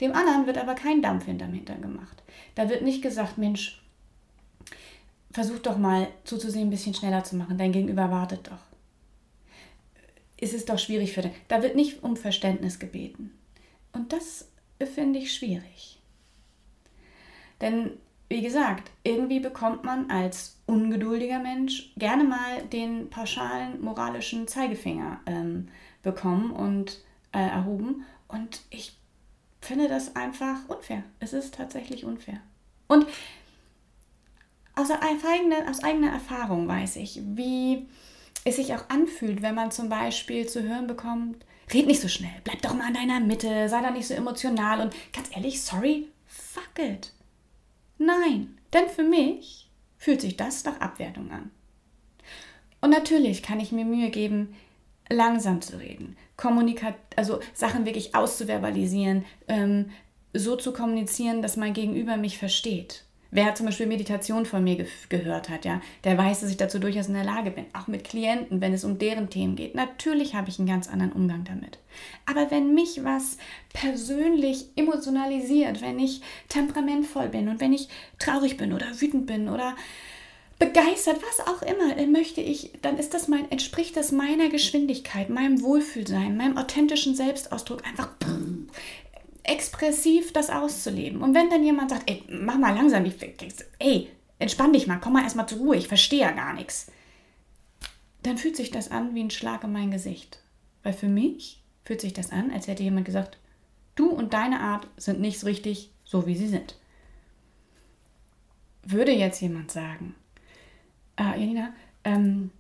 Dem 0.01 0.13
anderen 0.13 0.47
wird 0.47 0.59
aber 0.59 0.75
kein 0.75 1.03
Dampf 1.03 1.25
hinterm 1.27 1.53
Hintern 1.53 1.83
gemacht. 1.83 2.23
Da 2.55 2.69
wird 2.69 2.83
nicht 2.83 3.03
gesagt, 3.03 3.39
Mensch, 3.39 3.83
versuch 5.33 5.59
doch 5.59 5.79
mal 5.79 6.09
zuzusehen, 6.25 6.69
ein 6.69 6.71
bisschen 6.71 6.95
schneller 6.95 7.25
zu 7.25 7.37
machen. 7.37 7.59
Dein 7.59 7.73
Gegenüber 7.73 8.11
wartet 8.11 8.49
doch. 8.49 8.63
Es 10.37 10.53
ist 10.53 10.69
doch 10.69 10.79
schwierig 10.79 11.13
für 11.13 11.23
den. 11.23 11.33
Da 11.49 11.63
wird 11.63 11.77
nicht 11.77 12.03
um 12.03 12.17
Verständnis 12.17 12.79
gebeten. 12.79 13.33
Und 13.93 14.13
das 14.13 14.49
finde 14.95 15.21
ich 15.21 15.35
schwierig. 15.35 16.01
Denn 17.61 17.93
wie 18.33 18.41
gesagt, 18.41 18.91
irgendwie 19.05 19.41
bekommt 19.41 19.85
man 19.85 20.11
als 20.11 20.59
ungeduldiger 20.65 21.39
Mensch 21.39 21.93
gerne 21.99 22.25
mal 22.25 22.63
den 22.73 23.11
pauschalen 23.11 23.83
moralischen 23.83 24.49
Zeigefinger 24.49 25.21
ähm, 25.27 25.69
bekommen 26.03 26.51
und 26.51 27.03
äh, 27.33 27.47
erhoben. 27.47 28.07
Und 28.29 28.63
ich 28.71 28.97
finde 29.61 29.87
das 29.87 30.17
einfach 30.17 30.67
unfair. 30.69 31.03
Es 31.21 31.35
ist 31.35 31.57
tatsächlich 31.57 32.07
unfair. 32.07 32.41
Und 32.89 33.07
aus 34.77 34.91
eigener, 34.91 35.69
aus 35.69 35.85
eigener 35.85 36.11
Erfahrung 36.11 36.67
weiß 36.67 36.97
ich, 36.97 37.21
wie 37.35 37.87
es 38.47 38.57
sich 38.57 38.75
auch 38.75 38.89
anfühlt, 38.89 39.43
wenn 39.43 39.55
man 39.55 39.71
zum 39.71 39.91
Beispiel 39.91 40.49
zu 40.49 40.63
hören 40.63 40.87
bekommt, 40.87 41.45
red 41.75 41.87
nicht 41.87 42.01
so 42.01 42.09
schnell, 42.09 42.41
bleib 42.45 42.63
doch 42.63 42.73
mal 42.73 42.89
in 42.89 42.95
deiner 42.95 43.21
Mitte, 43.21 43.69
sei 43.69 43.83
da 43.83 43.91
nicht 43.91 44.09
so 44.09 44.15
emotional 44.15 44.81
und 44.81 44.95
ganz 45.13 45.29
ehrlich, 45.37 45.63
sorry, 45.63 46.09
fuck 46.27 46.79
it. 46.79 47.13
Nein, 48.05 48.59
denn 48.73 48.89
für 48.89 49.05
mich 49.05 49.71
fühlt 49.97 50.21
sich 50.21 50.37
das 50.37 50.65
nach 50.65 50.81
Abwertung 50.81 51.31
an. 51.31 51.53
Und 52.81 52.91
natürlich 52.91 53.45
kann 53.45 53.61
ich 53.61 53.71
mir 53.71 53.85
Mühe 53.85 54.11
geben, 54.11 54.57
langsam 55.09 55.61
zu 55.61 55.79
reden, 55.79 56.17
Kommunikat 56.37 56.97
also 57.15 57.39
Sachen 57.55 57.87
wirklich 57.87 58.15
auszuverbalisieren, 58.15 59.25
ähm, 59.47 59.91
so 60.35 60.57
zu 60.57 60.73
kommunizieren, 60.73 61.43
dass 61.43 61.57
mein 61.57 61.75
Gegenüber 61.75 62.17
mich 62.17 62.39
versteht. 62.39 63.05
Wer 63.35 63.55
zum 63.55 63.65
Beispiel 63.65 63.87
Meditation 63.87 64.45
von 64.45 64.63
mir 64.63 64.77
ge 64.77 64.87
gehört 65.09 65.49
hat, 65.49 65.65
ja, 65.65 65.81
der 66.05 66.19
weiß, 66.19 66.41
dass 66.41 66.51
ich 66.51 66.59
dazu 66.59 66.79
durchaus 66.79 67.09
in 67.09 67.15
der 67.15 67.25
Lage 67.25 67.51
bin. 67.51 67.65
Auch 67.73 67.87
mit 67.87 68.05
Klienten, 68.05 68.61
wenn 68.61 68.75
es 68.75 68.85
um 68.85 68.99
deren 68.99 69.31
Themen 69.31 69.57
geht. 69.57 69.75
Natürlich 69.75 70.35
habe 70.35 70.51
ich 70.51 70.59
einen 70.59 70.69
ganz 70.69 70.87
anderen 70.87 71.13
Umgang 71.13 71.43
damit. 71.45 71.79
Aber 72.27 72.51
wenn 72.51 72.75
mich 72.75 73.03
was 73.05 73.39
persönlich 73.73 74.67
emotionalisiert, 74.77 75.81
wenn 75.81 75.99
ich 75.99 76.21
temperamentvoll 76.51 77.31
bin 77.31 77.49
und 77.49 77.59
wenn 77.59 77.73
ich 77.73 77.89
traurig 78.19 78.59
bin 78.59 78.75
oder 78.75 79.01
wütend 79.01 79.25
bin 79.25 79.49
oder 79.49 79.77
begeistert, 80.59 81.19
was 81.23 81.47
auch 81.47 81.63
immer, 81.63 81.95
dann 81.95 82.13
möchte 82.13 82.43
ich, 82.43 82.73
dann 82.83 82.99
ist 82.99 83.15
das 83.15 83.29
mein, 83.29 83.51
entspricht 83.51 83.97
das 83.97 84.13
meiner 84.13 84.51
Geschwindigkeit, 84.51 85.31
meinem 85.31 85.63
Wohlfühlsein, 85.63 86.37
meinem 86.37 86.59
authentischen 86.59 87.15
Selbstausdruck, 87.15 87.83
einfach 87.87 88.11
expressiv 89.45 90.33
das 90.33 90.51
auszuleben. 90.51 91.23
Und 91.23 91.35
wenn 91.35 91.51
dann 91.51 91.65
jemand 91.65 91.91
sagt, 91.91 92.09
ey, 92.09 92.23
mach 92.29 92.59
mal 92.59 92.75
langsam, 92.75 93.05
ich, 93.05 93.15
ey, 93.79 94.09
entspann 94.39 94.73
dich 94.73 94.87
mal, 94.87 94.99
komm 95.01 95.15
mal 95.15 95.23
erstmal 95.23 95.49
zur 95.49 95.59
Ruhe, 95.59 95.77
ich 95.77 95.89
verstehe 95.89 96.21
ja 96.21 96.31
gar 96.31 96.53
nichts, 96.53 96.91
dann 98.23 98.39
fühlt 98.39 98.57
sich 98.57 98.71
das 98.71 98.91
an 98.91 99.15
wie 99.15 99.23
ein 99.23 99.31
Schlag 99.31 99.65
in 99.65 99.73
mein 99.73 99.91
Gesicht. 99.91 100.41
Weil 100.83 100.93
für 100.93 101.09
mich 101.09 101.63
fühlt 101.85 102.01
sich 102.01 102.13
das 102.13 102.31
an, 102.31 102.51
als 102.51 102.67
hätte 102.69 102.83
jemand 102.83 103.07
gesagt, 103.07 103.39
du 103.95 104.09
und 104.09 104.33
deine 104.33 104.61
Art 104.61 104.87
sind 104.97 105.21
nicht 105.21 105.41
so 105.41 105.47
richtig 105.47 105.91
so, 106.05 106.27
wie 106.27 106.37
sie 106.37 106.49
sind. 106.49 106.77
Würde 108.85 109.13
jetzt 109.13 109.41
jemand 109.41 109.71
sagen, 109.71 110.15
äh, 111.17 111.39
Janina, 111.39 111.73
ähm, 112.05 112.51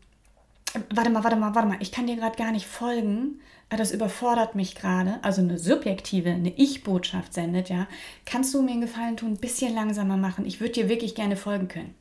warte 0.91 1.11
mal, 1.11 1.25
warte 1.25 1.37
mal, 1.37 1.55
warte 1.55 1.69
mal, 1.69 1.79
ich 1.81 1.93
kann 1.93 2.07
dir 2.07 2.17
gerade 2.17 2.37
gar 2.37 2.53
nicht 2.53 2.67
folgen, 2.67 3.41
das 3.77 3.93
überfordert 3.93 4.55
mich 4.55 4.75
gerade, 4.75 5.19
also 5.23 5.41
eine 5.41 5.59
subjektive, 5.59 6.31
eine 6.31 6.53
Ich-Botschaft 6.57 7.33
sendet, 7.33 7.69
ja, 7.69 7.87
kannst 8.27 8.53
du 8.55 8.63
mir 8.63 8.73
einen 8.73 8.81
Gefallen 8.83 9.17
tun, 9.17 9.33
ein 9.33 9.39
bisschen 9.39 9.75
langsamer 9.75 10.17
machen? 10.17 10.45
Ich 10.47 10.61
würde 10.61 10.73
dir 10.73 10.89
wirklich 10.89 11.15
gerne 11.15 11.37
folgen 11.37 11.69
können. 11.69 11.95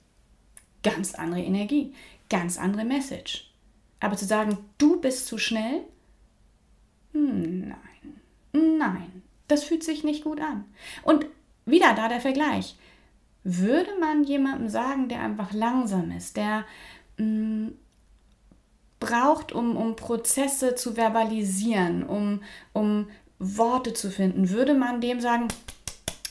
Ganz 0.83 1.15
andere 1.15 1.41
Energie, 1.41 1.93
ganz 2.29 2.57
andere 2.57 2.85
Message. 2.85 3.51
Aber 3.99 4.17
zu 4.17 4.25
sagen, 4.25 4.57
du 4.77 4.99
bist 4.99 5.27
zu 5.27 5.37
schnell? 5.37 5.81
Hm, 7.13 7.69
nein, 7.69 8.77
nein, 8.77 9.21
das 9.47 9.63
fühlt 9.63 9.83
sich 9.83 10.03
nicht 10.03 10.23
gut 10.23 10.41
an. 10.41 10.65
Und 11.03 11.25
wieder 11.65 11.93
da 11.93 12.07
der 12.07 12.21
Vergleich. 12.21 12.75
Würde 13.43 13.91
man 13.99 14.23
jemandem 14.23 14.69
sagen, 14.69 15.07
der 15.07 15.21
einfach 15.21 15.51
langsam 15.51 16.11
ist, 16.11 16.37
der 16.37 16.65
hm, 17.17 17.73
braucht, 19.01 19.51
um, 19.51 19.75
um 19.75 19.97
Prozesse 19.97 20.75
zu 20.75 20.93
verbalisieren, 20.93 22.03
um, 22.03 22.41
um 22.71 23.07
Worte 23.39 23.93
zu 23.93 24.09
finden, 24.09 24.49
würde 24.49 24.73
man 24.73 25.01
dem 25.01 25.19
sagen, 25.19 25.49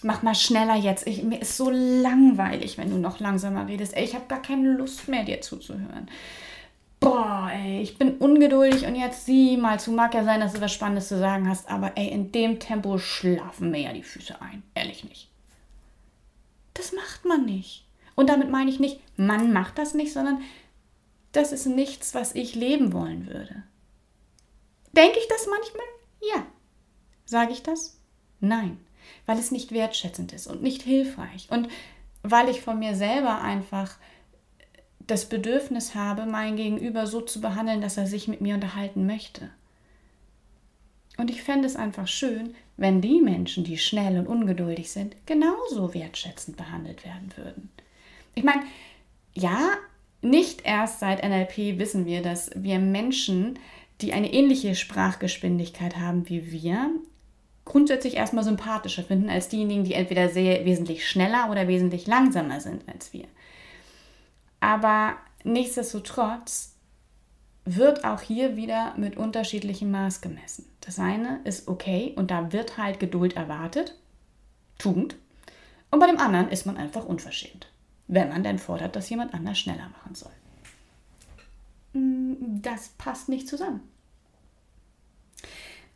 mach 0.03 0.23
mal 0.23 0.35
schneller 0.35 0.77
jetzt. 0.77 1.07
Ich, 1.07 1.23
mir 1.23 1.43
ist 1.43 1.59
so 1.59 1.69
langweilig, 1.71 2.79
wenn 2.79 2.89
du 2.89 2.97
noch 2.97 3.21
langsamer 3.21 3.69
redest. 3.69 3.95
Ey, 3.95 4.05
ich 4.05 4.15
habe 4.15 4.27
gar 4.29 4.41
keine 4.41 4.73
Lust 4.73 5.09
mehr, 5.09 5.25
dir 5.25 5.43
zuzuhören. 5.43 6.09
Boah, 7.01 7.51
ey, 7.53 7.83
ich 7.83 7.99
bin 7.99 8.17
ungeduldig 8.17 8.87
und 8.87 8.95
jetzt 8.95 9.27
sieh 9.27 9.57
mal 9.57 9.81
zu. 9.81 9.91
Mag 9.91 10.15
ja 10.15 10.23
sein, 10.23 10.41
dass 10.41 10.53
du 10.53 10.61
was 10.61 10.73
Spannendes 10.73 11.09
zu 11.09 11.19
sagen 11.19 11.49
hast, 11.49 11.69
aber 11.69 11.93
ey, 11.97 12.09
in 12.09 12.31
dem 12.31 12.61
Tempo 12.61 12.99
schlafen 12.99 13.71
mir 13.71 13.81
ja 13.81 13.93
die 13.93 14.03
Füße 14.03 14.41
ein. 14.41 14.63
Ehrlich 14.75 15.05
nicht. 15.05 15.29
Das 16.75 16.93
macht 16.93 17.25
man 17.25 17.45
nicht. 17.45 17.85
Und 18.15 18.29
damit 18.29 18.51
meine 18.51 18.71
ich 18.71 18.81
nicht, 18.81 19.01
man 19.17 19.53
macht 19.53 19.79
das 19.79 19.95
nicht, 19.95 20.13
sondern 20.13 20.41
das 21.33 21.53
ist 21.53 21.67
nichts, 21.67 22.15
was 22.15 22.35
ich 22.35 22.55
leben 22.55 22.93
wollen 22.93 23.27
würde. 23.27 23.63
Denke 24.93 25.19
ich 25.19 25.29
das 25.29 25.47
manchmal? 25.47 25.87
Ja. 26.35 26.47
Sage 27.25 27.53
ich 27.53 27.63
das? 27.63 28.01
Nein, 28.41 28.79
weil 29.27 29.39
es 29.39 29.51
nicht 29.51 29.73
wertschätzend 29.73 30.33
ist 30.33 30.47
und 30.47 30.63
nicht 30.63 30.83
hilfreich 30.83 31.49
und 31.51 31.69
weil 32.23 32.49
ich 32.49 32.61
von 32.61 32.79
mir 32.79 32.95
selber 32.95 33.41
einfach 33.41 33.97
das 34.99 35.29
Bedürfnis 35.29 35.95
habe, 35.95 36.27
mein 36.27 36.57
Gegenüber 36.57 37.07
so 37.07 37.21
zu 37.21 37.41
behandeln, 37.41 37.81
dass 37.81 37.97
er 37.97 38.07
sich 38.07 38.29
mit 38.29 38.41
mir 38.41 38.55
unterhalten 38.55 39.07
möchte. 39.07 39.51
Und 41.17 41.31
ich 41.31 41.43
fände 41.43 41.67
es 41.67 41.77
einfach 41.77 42.09
schön, 42.09 42.55
wenn 42.77 43.01
die 43.01 43.21
Menschen, 43.21 43.65
die 43.65 43.77
schnell 43.77 44.19
und 44.19 44.27
ungeduldig 44.27 44.91
sind, 44.91 45.17
genauso 45.27 45.93
wertschätzend 45.93 46.57
behandelt 46.57 47.05
werden 47.05 47.31
würden. 47.37 47.71
Ich 48.35 48.45
meine, 48.45 48.63
ja, 49.35 49.73
nicht 50.23 50.63
erst 50.65 51.01
seit 51.01 51.23
NLP 51.23 51.79
wissen 51.79 52.07
wir, 52.07 52.23
dass 52.23 52.51
wir 52.55 52.79
Menschen, 52.79 53.59
die 54.01 54.13
eine 54.13 54.33
ähnliche 54.33 54.75
Sprachgeschwindigkeit 54.75 55.97
haben 55.97 56.29
wie 56.29 56.53
wir, 56.53 56.91
grundsätzlich 57.65 58.17
erstmal 58.17 58.45
sympathischer 58.45 59.03
finden 59.03 59.31
als 59.31 59.49
diejenigen, 59.49 59.85
die 59.85 59.95
entweder 59.95 60.29
sehr 60.29 60.65
wesentlich 60.65 61.09
schneller 61.09 61.51
oder 61.51 61.69
wesentlich 61.69 62.07
langsamer 62.07 62.61
sind 62.61 62.83
als 62.89 63.13
wir. 63.13 63.27
Aber 64.61 65.17
nichtsdestotrotz 65.45 66.75
wird 67.65 68.05
auch 68.05 68.21
hier 68.21 68.57
wieder 68.57 68.95
mit 68.97 69.17
unterschiedlichem 69.17 69.91
Maß 69.91 70.21
gemessen. 70.21 70.67
Das 70.81 70.99
eine 70.99 71.41
ist 71.45 71.69
okay 71.69 72.13
und 72.17 72.31
da 72.31 72.53
wird 72.53 72.77
halt 72.77 73.01
Geduld 73.01 73.37
erwartet, 73.37 73.97
Tugend, 74.79 75.17
und 75.91 76.01
bei 76.01 76.07
dem 76.07 76.19
anderen 76.19 76.49
ist 76.49 76.67
man 76.67 76.77
einfach 76.77 77.05
unverschämt 77.05 77.70
wenn 78.11 78.29
man 78.29 78.43
denn 78.43 78.59
fordert, 78.59 78.97
dass 78.97 79.09
jemand 79.09 79.33
anders 79.35 79.59
schneller 79.59 79.89
machen 79.89 80.15
soll. 80.15 80.33
Mm, 81.93 82.61
das 82.61 82.89
passt 82.99 83.29
nicht 83.29 83.47
zusammen. 83.49 83.81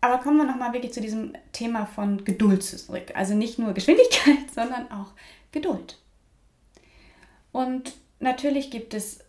Aber 0.01 0.19
kommen 0.19 0.37
wir 0.37 0.45
nochmal 0.45 0.73
wirklich 0.73 0.93
zu 0.93 1.01
diesem 1.01 1.33
Thema 1.53 1.87
von 1.87 2.25
Geduld 2.25 2.63
zurück. 2.63 3.13
Also 3.15 3.35
nicht 3.35 3.59
nur 3.59 3.73
Geschwindigkeit, 3.73 4.49
sondern 4.55 4.91
auch 4.93 5.13
Geduld. 5.51 5.99
Und 7.51 7.95
natürlich 8.21 8.71
gibt 8.71 8.95
es 8.95 9.21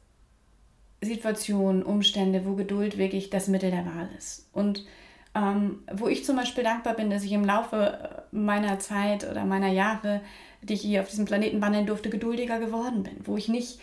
Situationen, 1.02 1.82
Umstände, 1.82 2.46
wo 2.46 2.54
Geduld 2.54 2.98
wirklich 2.98 3.30
das 3.32 3.48
Mittel 3.48 3.72
der 3.72 3.86
Wahl 3.86 4.10
ist. 4.18 4.48
Und 4.54 4.86
ähm, 5.34 5.84
wo 5.92 6.08
ich 6.08 6.24
zum 6.24 6.36
Beispiel 6.36 6.64
dankbar 6.64 6.94
bin, 6.94 7.10
dass 7.10 7.24
ich 7.24 7.32
im 7.32 7.46
Laufe 7.46 8.26
meiner 8.32 8.78
Zeit 8.80 9.30
oder 9.30 9.44
meiner 9.44 9.70
Jahre 9.70 10.22
die 10.66 10.74
ich 10.74 10.82
hier 10.82 11.02
auf 11.02 11.10
diesem 11.10 11.26
Planeten 11.26 11.62
wandeln 11.62 11.86
durfte, 11.86 12.10
geduldiger 12.10 12.60
geworden 12.60 13.04
bin, 13.04 13.16
wo 13.24 13.38
ich 13.38 13.48
nicht 13.48 13.80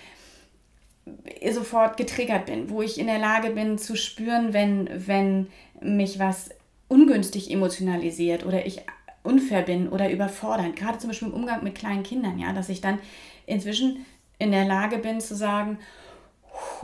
sofort 1.51 1.97
getriggert 1.97 2.47
bin, 2.47 2.71
wo 2.71 2.83
ich 2.83 2.99
in 2.99 3.07
der 3.07 3.19
Lage 3.19 3.51
bin 3.51 3.79
zu 3.79 3.97
spüren, 3.97 4.53
wenn, 4.53 4.89
wenn 5.07 5.49
mich 5.81 6.19
was 6.19 6.51
ungünstig 6.89 7.51
emotionalisiert 7.51 8.47
oder 8.47 8.67
ich 8.67 8.83
unfair 9.25 9.63
bin 9.63 9.89
oder 9.89 10.11
überfordernd, 10.11 10.77
gerade 10.77 10.99
zum 10.99 11.11
Beispiel 11.11 11.29
im 11.29 11.35
Umgang 11.35 11.65
mit 11.65 11.75
kleinen 11.75 12.03
Kindern, 12.03 12.39
ja, 12.39 12.53
dass 12.53 12.69
ich 12.69 12.81
dann 12.81 12.99
inzwischen 13.47 14.05
in 14.39 14.53
der 14.53 14.65
Lage 14.65 14.99
bin 14.99 15.21
zu 15.21 15.35
sagen, 15.35 15.79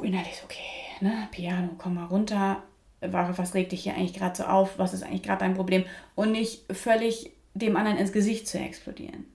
innerlich 0.03 0.43
okay, 0.45 0.59
ne, 1.01 1.29
Piano, 1.31 1.71
komm 1.79 1.95
mal 1.95 2.07
runter, 2.07 2.63
was 3.01 3.55
regt 3.55 3.73
dich 3.73 3.83
hier 3.83 3.95
eigentlich 3.95 4.15
gerade 4.15 4.37
so 4.37 4.45
auf, 4.45 4.79
was 4.79 4.95
ist 4.95 5.03
eigentlich 5.03 5.23
gerade 5.23 5.41
dein 5.41 5.55
Problem? 5.55 5.85
Und 6.15 6.33
nicht 6.33 6.65
völlig 6.73 7.31
dem 7.55 7.77
anderen 7.77 7.99
ins 7.99 8.13
Gesicht 8.13 8.49
zu 8.49 8.59
explodieren. 8.59 9.27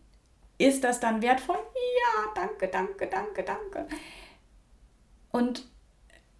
Ist 0.57 0.83
das 0.83 0.99
dann 0.99 1.21
wertvoll? 1.21 1.57
Ja, 1.57 2.31
danke, 2.35 2.67
danke, 2.67 3.07
danke, 3.07 3.43
danke. 3.43 3.87
Und 5.31 5.65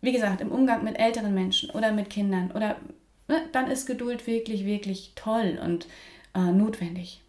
wie 0.01 0.11
gesagt, 0.11 0.41
im 0.41 0.51
Umgang 0.51 0.83
mit 0.83 0.99
älteren 0.99 1.33
Menschen 1.33 1.69
oder 1.71 1.91
mit 1.91 2.09
Kindern 2.09 2.51
oder 2.51 2.77
ne, 3.27 3.47
dann 3.51 3.71
ist 3.71 3.85
Geduld 3.85 4.27
wirklich, 4.27 4.65
wirklich 4.65 5.13
toll 5.15 5.59
und 5.63 5.87
äh, 6.35 6.51
notwendig. 6.51 7.21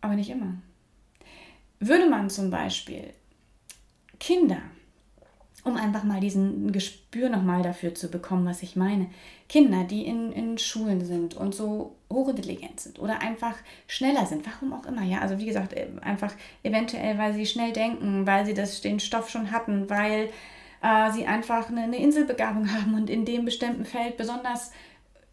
Aber 0.00 0.14
nicht 0.14 0.30
immer. 0.30 0.54
Würde 1.80 2.08
man 2.08 2.30
zum 2.30 2.50
Beispiel 2.50 3.12
Kinder 4.18 4.62
um 5.64 5.76
einfach 5.76 6.04
mal 6.04 6.20
diesen 6.20 6.72
Gespür 6.72 7.30
nochmal 7.30 7.62
dafür 7.62 7.94
zu 7.94 8.08
bekommen, 8.08 8.46
was 8.46 8.62
ich 8.62 8.76
meine. 8.76 9.06
Kinder, 9.48 9.84
die 9.84 10.06
in, 10.06 10.30
in 10.32 10.58
Schulen 10.58 11.04
sind 11.04 11.34
und 11.34 11.54
so 11.54 11.96
hochintelligent 12.12 12.80
sind 12.80 12.98
oder 12.98 13.20
einfach 13.20 13.56
schneller 13.88 14.26
sind, 14.26 14.46
warum 14.46 14.74
auch 14.74 14.86
immer, 14.86 15.02
ja. 15.02 15.20
Also 15.20 15.38
wie 15.38 15.46
gesagt, 15.46 15.72
äh, 15.72 15.88
einfach 16.02 16.32
eventuell, 16.62 17.18
weil 17.18 17.32
sie 17.32 17.46
schnell 17.46 17.72
denken, 17.72 18.26
weil 18.26 18.44
sie 18.44 18.54
das, 18.54 18.82
den 18.82 19.00
Stoff 19.00 19.30
schon 19.30 19.50
hatten, 19.50 19.88
weil 19.88 20.28
äh, 20.82 21.10
sie 21.12 21.26
einfach 21.26 21.68
eine, 21.68 21.82
eine 21.82 21.96
Inselbegabung 21.96 22.70
haben 22.78 22.94
und 22.94 23.08
in 23.08 23.24
dem 23.24 23.46
bestimmten 23.46 23.86
Feld 23.86 24.18
besonders 24.18 24.70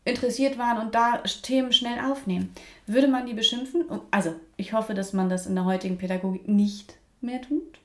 interessiert 0.05 0.57
waren 0.57 0.79
und 0.79 0.95
da 0.95 1.17
Themen 1.43 1.73
schnell 1.73 1.99
aufnehmen. 1.99 2.53
Würde 2.87 3.07
man 3.07 3.25
die 3.25 3.33
beschimpfen? 3.33 3.85
Also 4.09 4.33
ich 4.57 4.73
hoffe, 4.73 4.93
dass 4.93 5.13
man 5.13 5.29
das 5.29 5.45
in 5.45 5.55
der 5.55 5.65
heutigen 5.65 5.97
Pädagogik 5.97 6.47
nicht 6.47 6.95
mehr 7.19 7.41
tut, 7.41 7.79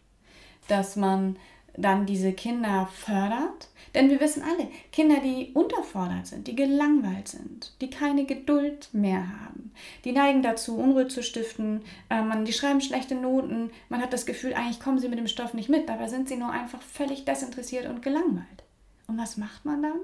dass 0.69 0.97
man 0.97 1.37
dann 1.77 2.07
diese 2.07 2.33
Kinder 2.33 2.89
fördert. 2.93 3.69
Denn 3.95 4.11
wir 4.11 4.21
wissen 4.21 4.43
alle, 4.43 4.69
Kinder, 4.93 5.21
die 5.23 5.53
unterfordert 5.55 6.27
sind, 6.27 6.47
die 6.47 6.57
gelangweilt 6.57 7.29
sind, 7.29 7.73
die 7.81 7.89
keine 7.89 8.27
Geduld 8.27 8.91
mehr 8.93 9.41
haben, 9.41 9.73
die 10.05 10.13
neigen 10.13 10.43
dazu, 10.43 10.77
Unruhe 10.77 11.09
zu 11.09 11.23
stiften, 11.23 11.83
äh, 12.11 12.21
man, 12.21 12.45
die 12.45 12.53
schreiben 12.53 12.83
schlechte 12.83 13.15
Noten, 13.15 13.71
man 13.89 14.03
hat 14.03 14.13
das 14.13 14.27
Gefühl, 14.27 14.53
eigentlich 14.53 14.81
kommen 14.81 14.99
sie 14.99 15.09
mit 15.09 15.19
dem 15.19 15.29
Stoff 15.29 15.55
nicht 15.55 15.71
mit, 15.71 15.89
dabei 15.89 16.09
sind 16.09 16.29
sie 16.29 16.37
nur 16.37 16.51
einfach 16.51 16.83
völlig 16.83 17.25
desinteressiert 17.25 17.87
und 17.87 18.03
gelangweilt. 18.03 18.65
Und 19.07 19.19
was 19.19 19.37
macht 19.37 19.65
man 19.65 19.83
dann? 19.83 20.01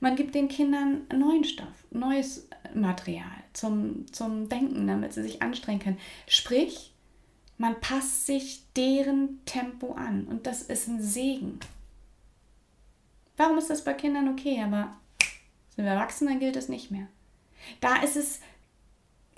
Man 0.00 0.16
gibt 0.16 0.34
den 0.34 0.48
Kindern 0.48 1.02
neuen 1.14 1.44
Stoff, 1.44 1.84
neues 1.90 2.48
Material 2.74 3.24
zum, 3.52 4.10
zum 4.12 4.48
Denken, 4.48 4.86
damit 4.86 5.12
sie 5.12 5.22
sich 5.22 5.42
anstrengen 5.42 5.80
können. 5.80 5.98
Sprich, 6.26 6.89
man 7.60 7.78
passt 7.78 8.24
sich 8.24 8.62
deren 8.74 9.44
Tempo 9.44 9.92
an 9.92 10.24
und 10.24 10.46
das 10.46 10.62
ist 10.62 10.88
ein 10.88 11.02
Segen. 11.02 11.60
Warum 13.36 13.58
ist 13.58 13.68
das 13.68 13.84
bei 13.84 13.92
Kindern 13.92 14.30
okay, 14.30 14.62
aber 14.64 14.96
sind 15.76 15.84
wir 15.84 15.92
erwachsen, 15.92 16.26
dann 16.26 16.40
gilt 16.40 16.56
es 16.56 16.70
nicht 16.70 16.90
mehr. 16.90 17.06
Da 17.82 17.96
ist 17.96 18.16
es 18.16 18.40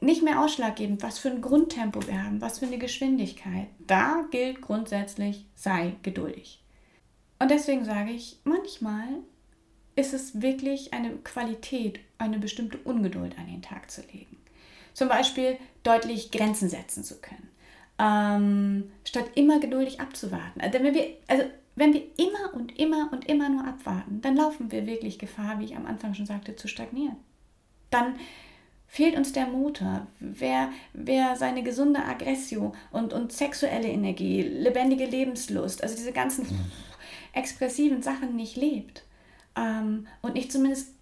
nicht 0.01 0.23
mehr 0.23 0.41
ausschlaggebend, 0.41 1.03
was 1.03 1.19
für 1.19 1.31
ein 1.31 1.43
Grundtempo 1.43 2.07
wir 2.07 2.23
haben, 2.23 2.41
was 2.41 2.61
für 2.61 2.67
eine 2.67 2.79
Geschwindigkeit. 2.79 3.67
Da 3.89 4.25
gilt 4.31 4.61
grundsätzlich, 4.61 5.45
sei 5.57 5.97
geduldig. 6.05 6.63
Und 7.41 7.51
deswegen 7.51 7.85
sage 7.85 8.13
ich, 8.13 8.39
manchmal 8.45 9.09
ist 9.97 10.15
es 10.15 10.41
wirklich 10.41 10.95
eine 10.95 11.17
Qualität, 11.17 11.99
eine 12.19 12.39
bestimmte 12.39 12.79
Ungeduld 12.85 13.37
an 13.37 13.49
den 13.49 13.63
Tag 13.63 13.91
zu 13.91 14.03
legen. 14.13 14.37
Zum 14.95 15.09
Beispiel 15.09 15.59
deutlich 15.83 16.31
Grenzen 16.31 16.69
setzen 16.69 17.03
zu 17.03 17.21
können 17.21 17.52
ähm, 17.99 18.91
statt 19.05 19.31
immer 19.35 19.61
geduldig 19.61 20.01
abzuwarten. 20.01 20.61
Also 20.61 20.81
wenn, 20.81 20.95
wir, 20.95 21.07
also 21.29 21.45
wenn 21.77 21.95
wir 21.95 22.03
immer 22.17 22.55
und 22.55 22.79
immer 22.79 23.11
und 23.13 23.29
immer 23.29 23.49
nur 23.49 23.65
abwarten, 23.65 24.21
dann 24.21 24.37
laufen 24.37 24.73
wir 24.73 24.87
wirklich 24.87 25.19
Gefahr, 25.19 25.59
wie 25.59 25.65
ich 25.65 25.77
am 25.77 25.87
Anfang 25.87 26.15
schon 26.15 26.27
sagte, 26.27 26.57
zu 26.57 26.69
stagnieren. 26.69 27.17
Dann 27.91 28.15
fehlt 28.93 29.17
uns 29.17 29.33
der 29.33 29.47
Motor. 29.47 30.07
Wer, 30.21 30.71
wer 30.93 31.37
seine 31.37 31.63
gesunde 31.63 32.05
Aggression 32.05 32.75
und, 32.91 33.15
und 33.15 33.33
sexuelle 33.33 33.89
Energie, 33.89 34.43
lebendige 34.43 35.07
Lebenslust, 35.07 35.83
also 35.83 35.97
diese 35.97 36.13
ganzen 36.13 36.47
expressiven 37.33 38.03
Sachen 38.03 38.37
nicht 38.37 38.57
lebt 38.57 39.05
ähm, 39.57 40.07
und 40.21 40.35
nicht 40.35 40.53
zumindest 40.53 40.95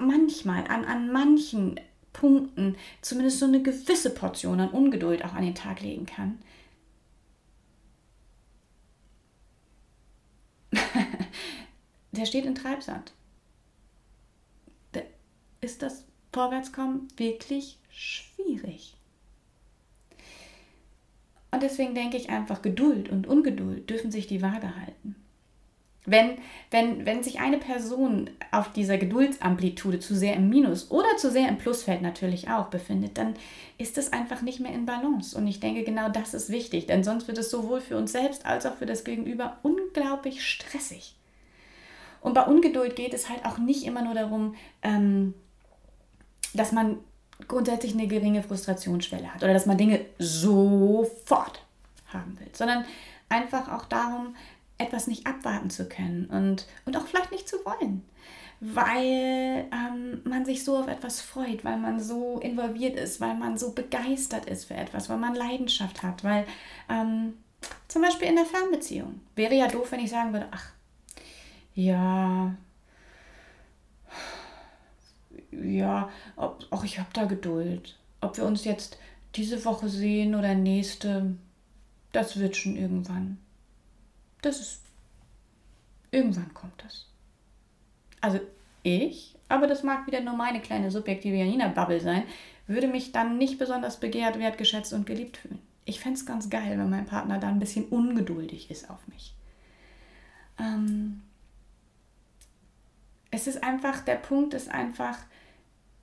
manchmal 0.00 0.66
an, 0.66 0.84
an 0.84 1.12
manchen 1.12 1.78
Punkten 2.14 2.76
zumindest 3.02 3.40
so 3.40 3.44
eine 3.44 3.60
gewisse 3.62 4.08
Portion 4.08 4.60
an 4.60 4.70
Ungeduld 4.70 5.22
auch 5.22 5.34
an 5.34 5.44
den 5.44 5.54
Tag 5.54 5.82
legen 5.82 6.06
kann. 6.06 6.38
der 12.12 12.24
steht 12.24 12.46
in 12.46 12.54
Treibsand. 12.54 13.12
Ist 15.60 15.82
das 15.82 16.04
Vorwärtskommen 16.32 17.08
wirklich 17.16 17.78
schwierig. 17.88 18.94
Und 21.50 21.62
deswegen 21.62 21.94
denke 21.94 22.18
ich 22.18 22.28
einfach, 22.28 22.60
Geduld 22.60 23.08
und 23.08 23.26
Ungeduld 23.26 23.88
dürfen 23.88 24.10
sich 24.10 24.26
die 24.26 24.42
Waage 24.42 24.76
halten. 24.76 25.16
Wenn, 26.06 26.36
wenn, 26.70 27.06
wenn 27.06 27.22
sich 27.22 27.40
eine 27.40 27.56
Person 27.56 28.28
auf 28.50 28.72
dieser 28.72 28.98
Geduldsamplitude 28.98 30.00
zu 30.00 30.14
sehr 30.14 30.34
im 30.34 30.50
Minus 30.50 30.90
oder 30.90 31.16
zu 31.16 31.30
sehr 31.30 31.48
im 31.48 31.56
Plusfeld 31.56 32.02
natürlich 32.02 32.50
auch 32.50 32.66
befindet, 32.66 33.16
dann 33.16 33.34
ist 33.78 33.96
es 33.96 34.12
einfach 34.12 34.42
nicht 34.42 34.60
mehr 34.60 34.72
in 34.72 34.84
Balance. 34.84 35.36
Und 35.36 35.46
ich 35.46 35.60
denke, 35.60 35.82
genau 35.82 36.10
das 36.10 36.34
ist 36.34 36.50
wichtig, 36.50 36.86
denn 36.86 37.04
sonst 37.04 37.26
wird 37.26 37.38
es 37.38 37.50
sowohl 37.50 37.80
für 37.80 37.96
uns 37.96 38.12
selbst 38.12 38.44
als 38.44 38.66
auch 38.66 38.74
für 38.74 38.86
das 38.86 39.04
Gegenüber 39.04 39.56
unglaublich 39.62 40.44
stressig. 40.44 41.14
Und 42.20 42.34
bei 42.34 42.42
Ungeduld 42.42 42.96
geht 42.96 43.14
es 43.14 43.28
halt 43.28 43.44
auch 43.44 43.58
nicht 43.58 43.84
immer 43.84 44.02
nur 44.02 44.14
darum, 44.14 44.54
ähm, 44.82 45.34
dass 46.54 46.72
man 46.72 46.98
grundsätzlich 47.48 47.94
eine 47.94 48.06
geringe 48.06 48.42
Frustrationsschwelle 48.42 49.32
hat 49.32 49.42
oder 49.42 49.52
dass 49.52 49.66
man 49.66 49.76
Dinge 49.76 50.00
sofort 50.18 51.62
haben 52.06 52.38
will, 52.38 52.48
sondern 52.52 52.84
einfach 53.28 53.70
auch 53.72 53.84
darum, 53.86 54.36
etwas 54.78 55.06
nicht 55.06 55.26
abwarten 55.26 55.70
zu 55.70 55.88
können 55.88 56.26
und, 56.26 56.66
und 56.84 56.96
auch 56.96 57.06
vielleicht 57.06 57.30
nicht 57.30 57.48
zu 57.48 57.56
wollen, 57.64 58.02
weil 58.60 59.66
ähm, 59.72 60.20
man 60.24 60.44
sich 60.44 60.64
so 60.64 60.78
auf 60.78 60.88
etwas 60.88 61.20
freut, 61.20 61.64
weil 61.64 61.76
man 61.76 62.00
so 62.00 62.38
involviert 62.40 62.96
ist, 62.96 63.20
weil 63.20 63.34
man 63.34 63.56
so 63.56 63.72
begeistert 63.72 64.46
ist 64.46 64.64
für 64.64 64.74
etwas, 64.74 65.08
weil 65.08 65.18
man 65.18 65.34
Leidenschaft 65.34 66.02
hat, 66.02 66.24
weil 66.24 66.46
ähm, 66.88 67.34
zum 67.88 68.02
Beispiel 68.02 68.28
in 68.28 68.36
der 68.36 68.46
Fernbeziehung 68.46 69.20
wäre 69.36 69.54
ja 69.54 69.68
doof, 69.68 69.92
wenn 69.92 70.00
ich 70.00 70.10
sagen 70.10 70.32
würde, 70.32 70.48
ach, 70.50 70.72
ja, 71.74 72.54
ja, 75.62 76.10
ob, 76.36 76.66
auch 76.70 76.84
ich 76.84 76.98
habe 76.98 77.08
da 77.12 77.24
Geduld. 77.24 77.96
Ob 78.20 78.36
wir 78.36 78.44
uns 78.44 78.64
jetzt 78.64 78.98
diese 79.36 79.64
Woche 79.64 79.88
sehen 79.88 80.34
oder 80.34 80.54
nächste, 80.54 81.36
das 82.12 82.38
wird 82.38 82.56
schon 82.56 82.76
irgendwann. 82.76 83.38
Das 84.44 84.60
ist. 84.60 84.82
Irgendwann 86.10 86.52
kommt 86.52 86.84
das. 86.84 87.06
Also 88.20 88.40
ich, 88.82 89.36
aber 89.48 89.66
das 89.66 89.82
mag 89.82 90.06
wieder 90.06 90.20
nur 90.20 90.34
meine 90.34 90.60
kleine 90.60 90.90
subjektive 90.90 91.36
Janina-Bubble 91.36 92.00
sein, 92.00 92.24
würde 92.66 92.88
mich 92.88 93.10
dann 93.10 93.38
nicht 93.38 93.58
besonders 93.58 93.98
begehrt, 93.98 94.38
wertgeschätzt 94.38 94.92
und 94.92 95.06
geliebt 95.06 95.38
fühlen. 95.38 95.60
Ich 95.86 95.98
fände 96.00 96.18
es 96.18 96.26
ganz 96.26 96.50
geil, 96.50 96.78
wenn 96.78 96.90
mein 96.90 97.06
Partner 97.06 97.38
da 97.38 97.48
ein 97.48 97.58
bisschen 97.58 97.86
ungeduldig 97.86 98.70
ist 98.70 98.90
auf 98.90 99.08
mich. 99.08 99.34
Ähm 100.58 101.22
es 103.30 103.46
ist 103.46 103.64
einfach, 103.64 104.00
der 104.00 104.16
Punkt 104.16 104.52
ist 104.52 104.68
einfach, 104.68 105.18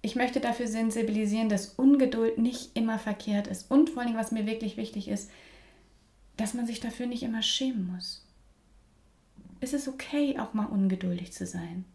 ich 0.01 0.15
möchte 0.15 0.39
dafür 0.39 0.67
sensibilisieren, 0.67 1.47
dass 1.47 1.75
Ungeduld 1.75 2.39
nicht 2.39 2.75
immer 2.75 2.97
verkehrt 2.97 3.47
ist. 3.47 3.69
Und 3.69 3.91
vor 3.91 4.01
allem, 4.01 4.15
was 4.15 4.31
mir 4.31 4.47
wirklich 4.47 4.77
wichtig 4.77 5.07
ist, 5.07 5.29
dass 6.37 6.55
man 6.55 6.65
sich 6.65 6.79
dafür 6.79 7.05
nicht 7.05 7.21
immer 7.21 7.43
schämen 7.43 7.93
muss 7.93 8.20
ist 9.61 9.73
es 9.73 9.87
okay, 9.87 10.37
auch 10.37 10.53
mal 10.53 10.65
ungeduldig 10.65 11.31
zu 11.31 11.45
sein. 11.45 11.85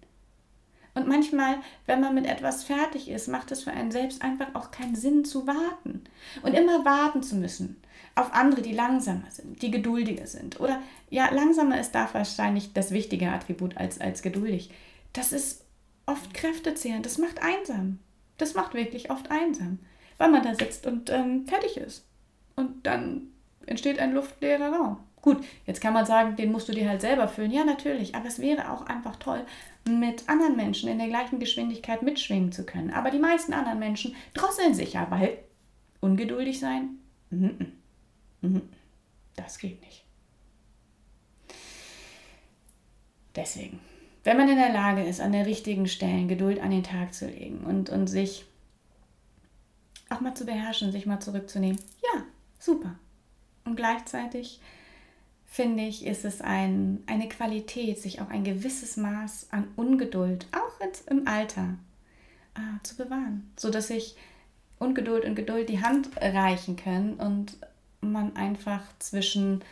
Und 0.95 1.07
manchmal, 1.07 1.59
wenn 1.85 2.01
man 2.01 2.15
mit 2.15 2.25
etwas 2.25 2.65
fertig 2.65 3.11
ist, 3.11 3.29
macht 3.29 3.53
es 3.53 3.65
für 3.65 3.71
einen 3.71 3.91
selbst 3.91 4.23
einfach 4.23 4.55
auch 4.55 4.71
keinen 4.71 4.97
Sinn 4.97 5.27
zu 5.27 5.47
warten. 5.47 6.05
Und 6.43 6.55
immer 6.55 6.87
warten 6.87 7.23
zu 7.23 7.37
müssen 7.37 7.77
auf 8.17 8.33
andere, 8.33 8.63
die 8.63 8.73
langsamer 8.73 9.31
sind, 9.31 9.61
die 9.61 9.71
geduldiger 9.71 10.27
sind. 10.27 10.59
Oder 10.59 10.81
ja, 11.11 11.33
langsamer 11.33 11.79
ist 11.79 11.93
da 11.93 12.09
wahrscheinlich 12.13 12.73
das 12.73 12.91
wichtige 12.91 13.31
Attribut 13.31 13.77
als, 13.77 14.01
als 14.01 14.23
geduldig. 14.23 14.71
Das 15.13 15.33
ist 15.33 15.65
oft 16.07 16.33
kräftezehrend, 16.33 17.05
das 17.05 17.19
macht 17.19 17.43
einsam. 17.43 17.99
Das 18.39 18.55
macht 18.55 18.75
wirklich 18.75 19.11
oft 19.11 19.31
einsam, 19.31 19.79
weil 20.19 20.31
man 20.31 20.43
da 20.43 20.55
sitzt 20.55 20.87
und 20.87 21.11
ähm, 21.11 21.47
fertig 21.47 21.77
ist. 21.77 22.07
Und 22.55 22.87
dann 22.87 23.29
entsteht 23.67 23.99
ein 23.99 24.15
luftleerer 24.15 24.73
Raum. 24.73 24.99
Gut, 25.27 25.45
jetzt 25.67 25.81
kann 25.81 25.93
man 25.93 26.07
sagen, 26.07 26.37
den 26.37 26.53
musst 26.53 26.69
du 26.69 26.73
dir 26.73 26.89
halt 26.89 27.01
selber 27.01 27.27
füllen. 27.27 27.51
Ja, 27.51 27.65
natürlich, 27.65 28.15
aber 28.15 28.29
es 28.29 28.39
wäre 28.39 28.71
auch 28.71 28.87
einfach 28.87 29.17
toll, 29.17 29.45
mit 29.85 30.29
anderen 30.29 30.55
Menschen 30.55 30.89
in 30.89 30.99
der 30.99 31.09
gleichen 31.09 31.41
Geschwindigkeit 31.41 32.03
mitschwingen 32.03 32.53
zu 32.53 32.65
können. 32.65 32.93
Aber 32.93 33.11
die 33.11 33.19
meisten 33.19 33.53
anderen 33.53 33.81
Menschen 33.81 34.15
drosseln 34.35 34.73
sich 34.73 34.93
ja, 34.93 35.11
weil 35.11 35.37
ungeduldig 36.01 36.61
sein, 36.61 36.91
mhm, 37.31 37.73
mhm, 38.41 38.63
das 39.35 39.59
geht 39.59 39.81
nicht. 39.81 40.05
Deswegen, 43.35 43.81
wenn 44.23 44.37
man 44.37 44.49
in 44.49 44.59
der 44.59 44.73
Lage 44.73 45.03
ist, 45.03 45.21
an 45.21 45.33
der 45.33 45.47
richtigen 45.47 45.89
Stelle 45.89 46.29
Geduld 46.29 46.61
an 46.61 46.71
den 46.71 46.85
Tag 46.85 47.15
zu 47.15 47.27
legen 47.27 47.65
und, 47.65 47.91
und 47.91 48.07
sich 48.07 48.45
auch 50.09 50.21
mal 50.21 50.35
zu 50.35 50.47
beherrschen, 50.47 50.93
sich 50.93 51.05
mal 51.05 51.19
zurückzunehmen, 51.19 51.81
ja, 52.15 52.23
super. 52.61 52.95
Und 53.65 53.75
gleichzeitig 53.75 54.61
finde 55.57 55.85
ich, 55.85 56.05
ist 56.05 56.27
es 56.27 56.43
ein, 56.43 57.03
eine 57.07 57.31
Qualität, 57.31 57.99
sich 57.99 58.21
auch 58.21 58.29
ein 58.29 58.45
gewisses 58.45 58.99
Maß 58.99 59.49
an 59.53 59.67
Ungeduld, 59.75 60.47
auch 60.53 60.87
im 61.07 61.27
Alter, 61.27 61.77
äh, 62.55 62.83
zu 62.83 62.95
bewahren, 62.95 63.51
sodass 63.57 63.89
sich 63.89 64.17
Ungeduld 64.79 65.25
und 65.25 65.35
Geduld 65.35 65.71
die 65.71 65.83
Hand 65.83 66.11
reichen 66.21 66.77
können 66.77 67.15
und 67.15 67.57
man 68.03 68.37
einfach 68.37 68.83
zwischen 68.99 69.65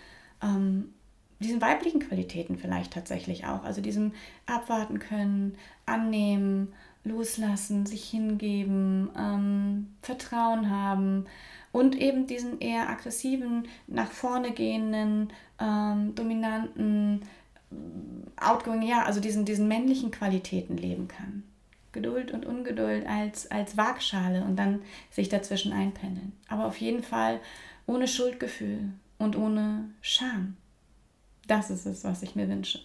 ähm, 0.42 0.94
diesen 1.38 1.60
weiblichen 1.60 2.00
Qualitäten 2.00 2.56
vielleicht 2.56 2.94
tatsächlich 2.94 3.44
auch, 3.44 3.62
also 3.62 3.82
diesem 3.82 4.12
Abwarten 4.46 4.98
können, 4.98 5.58
annehmen, 5.84 6.72
loslassen, 7.04 7.84
sich 7.84 8.08
hingeben, 8.08 9.10
ähm, 9.18 9.88
Vertrauen 10.00 10.70
haben 10.70 11.26
und 11.72 11.94
eben 11.94 12.26
diesen 12.26 12.60
eher 12.60 12.88
aggressiven, 12.88 13.68
nach 13.86 14.10
vorne 14.10 14.52
gehenden, 14.52 15.28
ähm, 15.60 16.14
dominanten, 16.14 17.22
outgoing, 18.36 18.82
ja, 18.82 19.04
also 19.04 19.20
diesen, 19.20 19.44
diesen 19.44 19.68
männlichen 19.68 20.10
Qualitäten 20.10 20.76
leben 20.76 21.08
kann. 21.08 21.42
Geduld 21.92 22.32
und 22.32 22.44
Ungeduld 22.44 23.06
als, 23.06 23.50
als 23.50 23.76
Waagschale 23.76 24.42
und 24.44 24.56
dann 24.56 24.82
sich 25.10 25.28
dazwischen 25.28 25.72
einpendeln. 25.72 26.32
Aber 26.48 26.66
auf 26.66 26.76
jeden 26.78 27.02
Fall 27.02 27.40
ohne 27.86 28.08
Schuldgefühl 28.08 28.90
und 29.18 29.36
ohne 29.36 29.90
Scham. 30.00 30.56
Das 31.46 31.70
ist 31.70 31.86
es, 31.86 32.04
was 32.04 32.22
ich 32.22 32.34
mir 32.34 32.48
wünsche. 32.48 32.80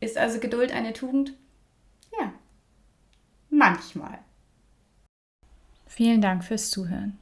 Ist 0.00 0.16
also 0.16 0.38
Geduld 0.38 0.70
eine 0.72 0.92
Tugend? 0.92 1.34
Ja, 2.18 2.32
manchmal. 3.50 4.18
Vielen 5.86 6.20
Dank 6.20 6.44
fürs 6.44 6.70
Zuhören. 6.70 7.18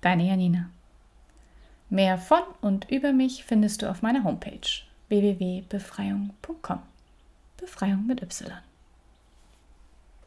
Deine 0.00 0.26
Janina. 0.26 0.70
Mehr 1.94 2.18
von 2.18 2.42
und 2.60 2.90
über 2.90 3.12
mich 3.12 3.44
findest 3.44 3.82
du 3.82 3.88
auf 3.88 4.02
meiner 4.02 4.24
Homepage 4.24 4.68
www.befreiung.com. 5.06 6.82
Befreiung 7.56 8.04
mit 8.08 8.20
Y. 8.20 8.50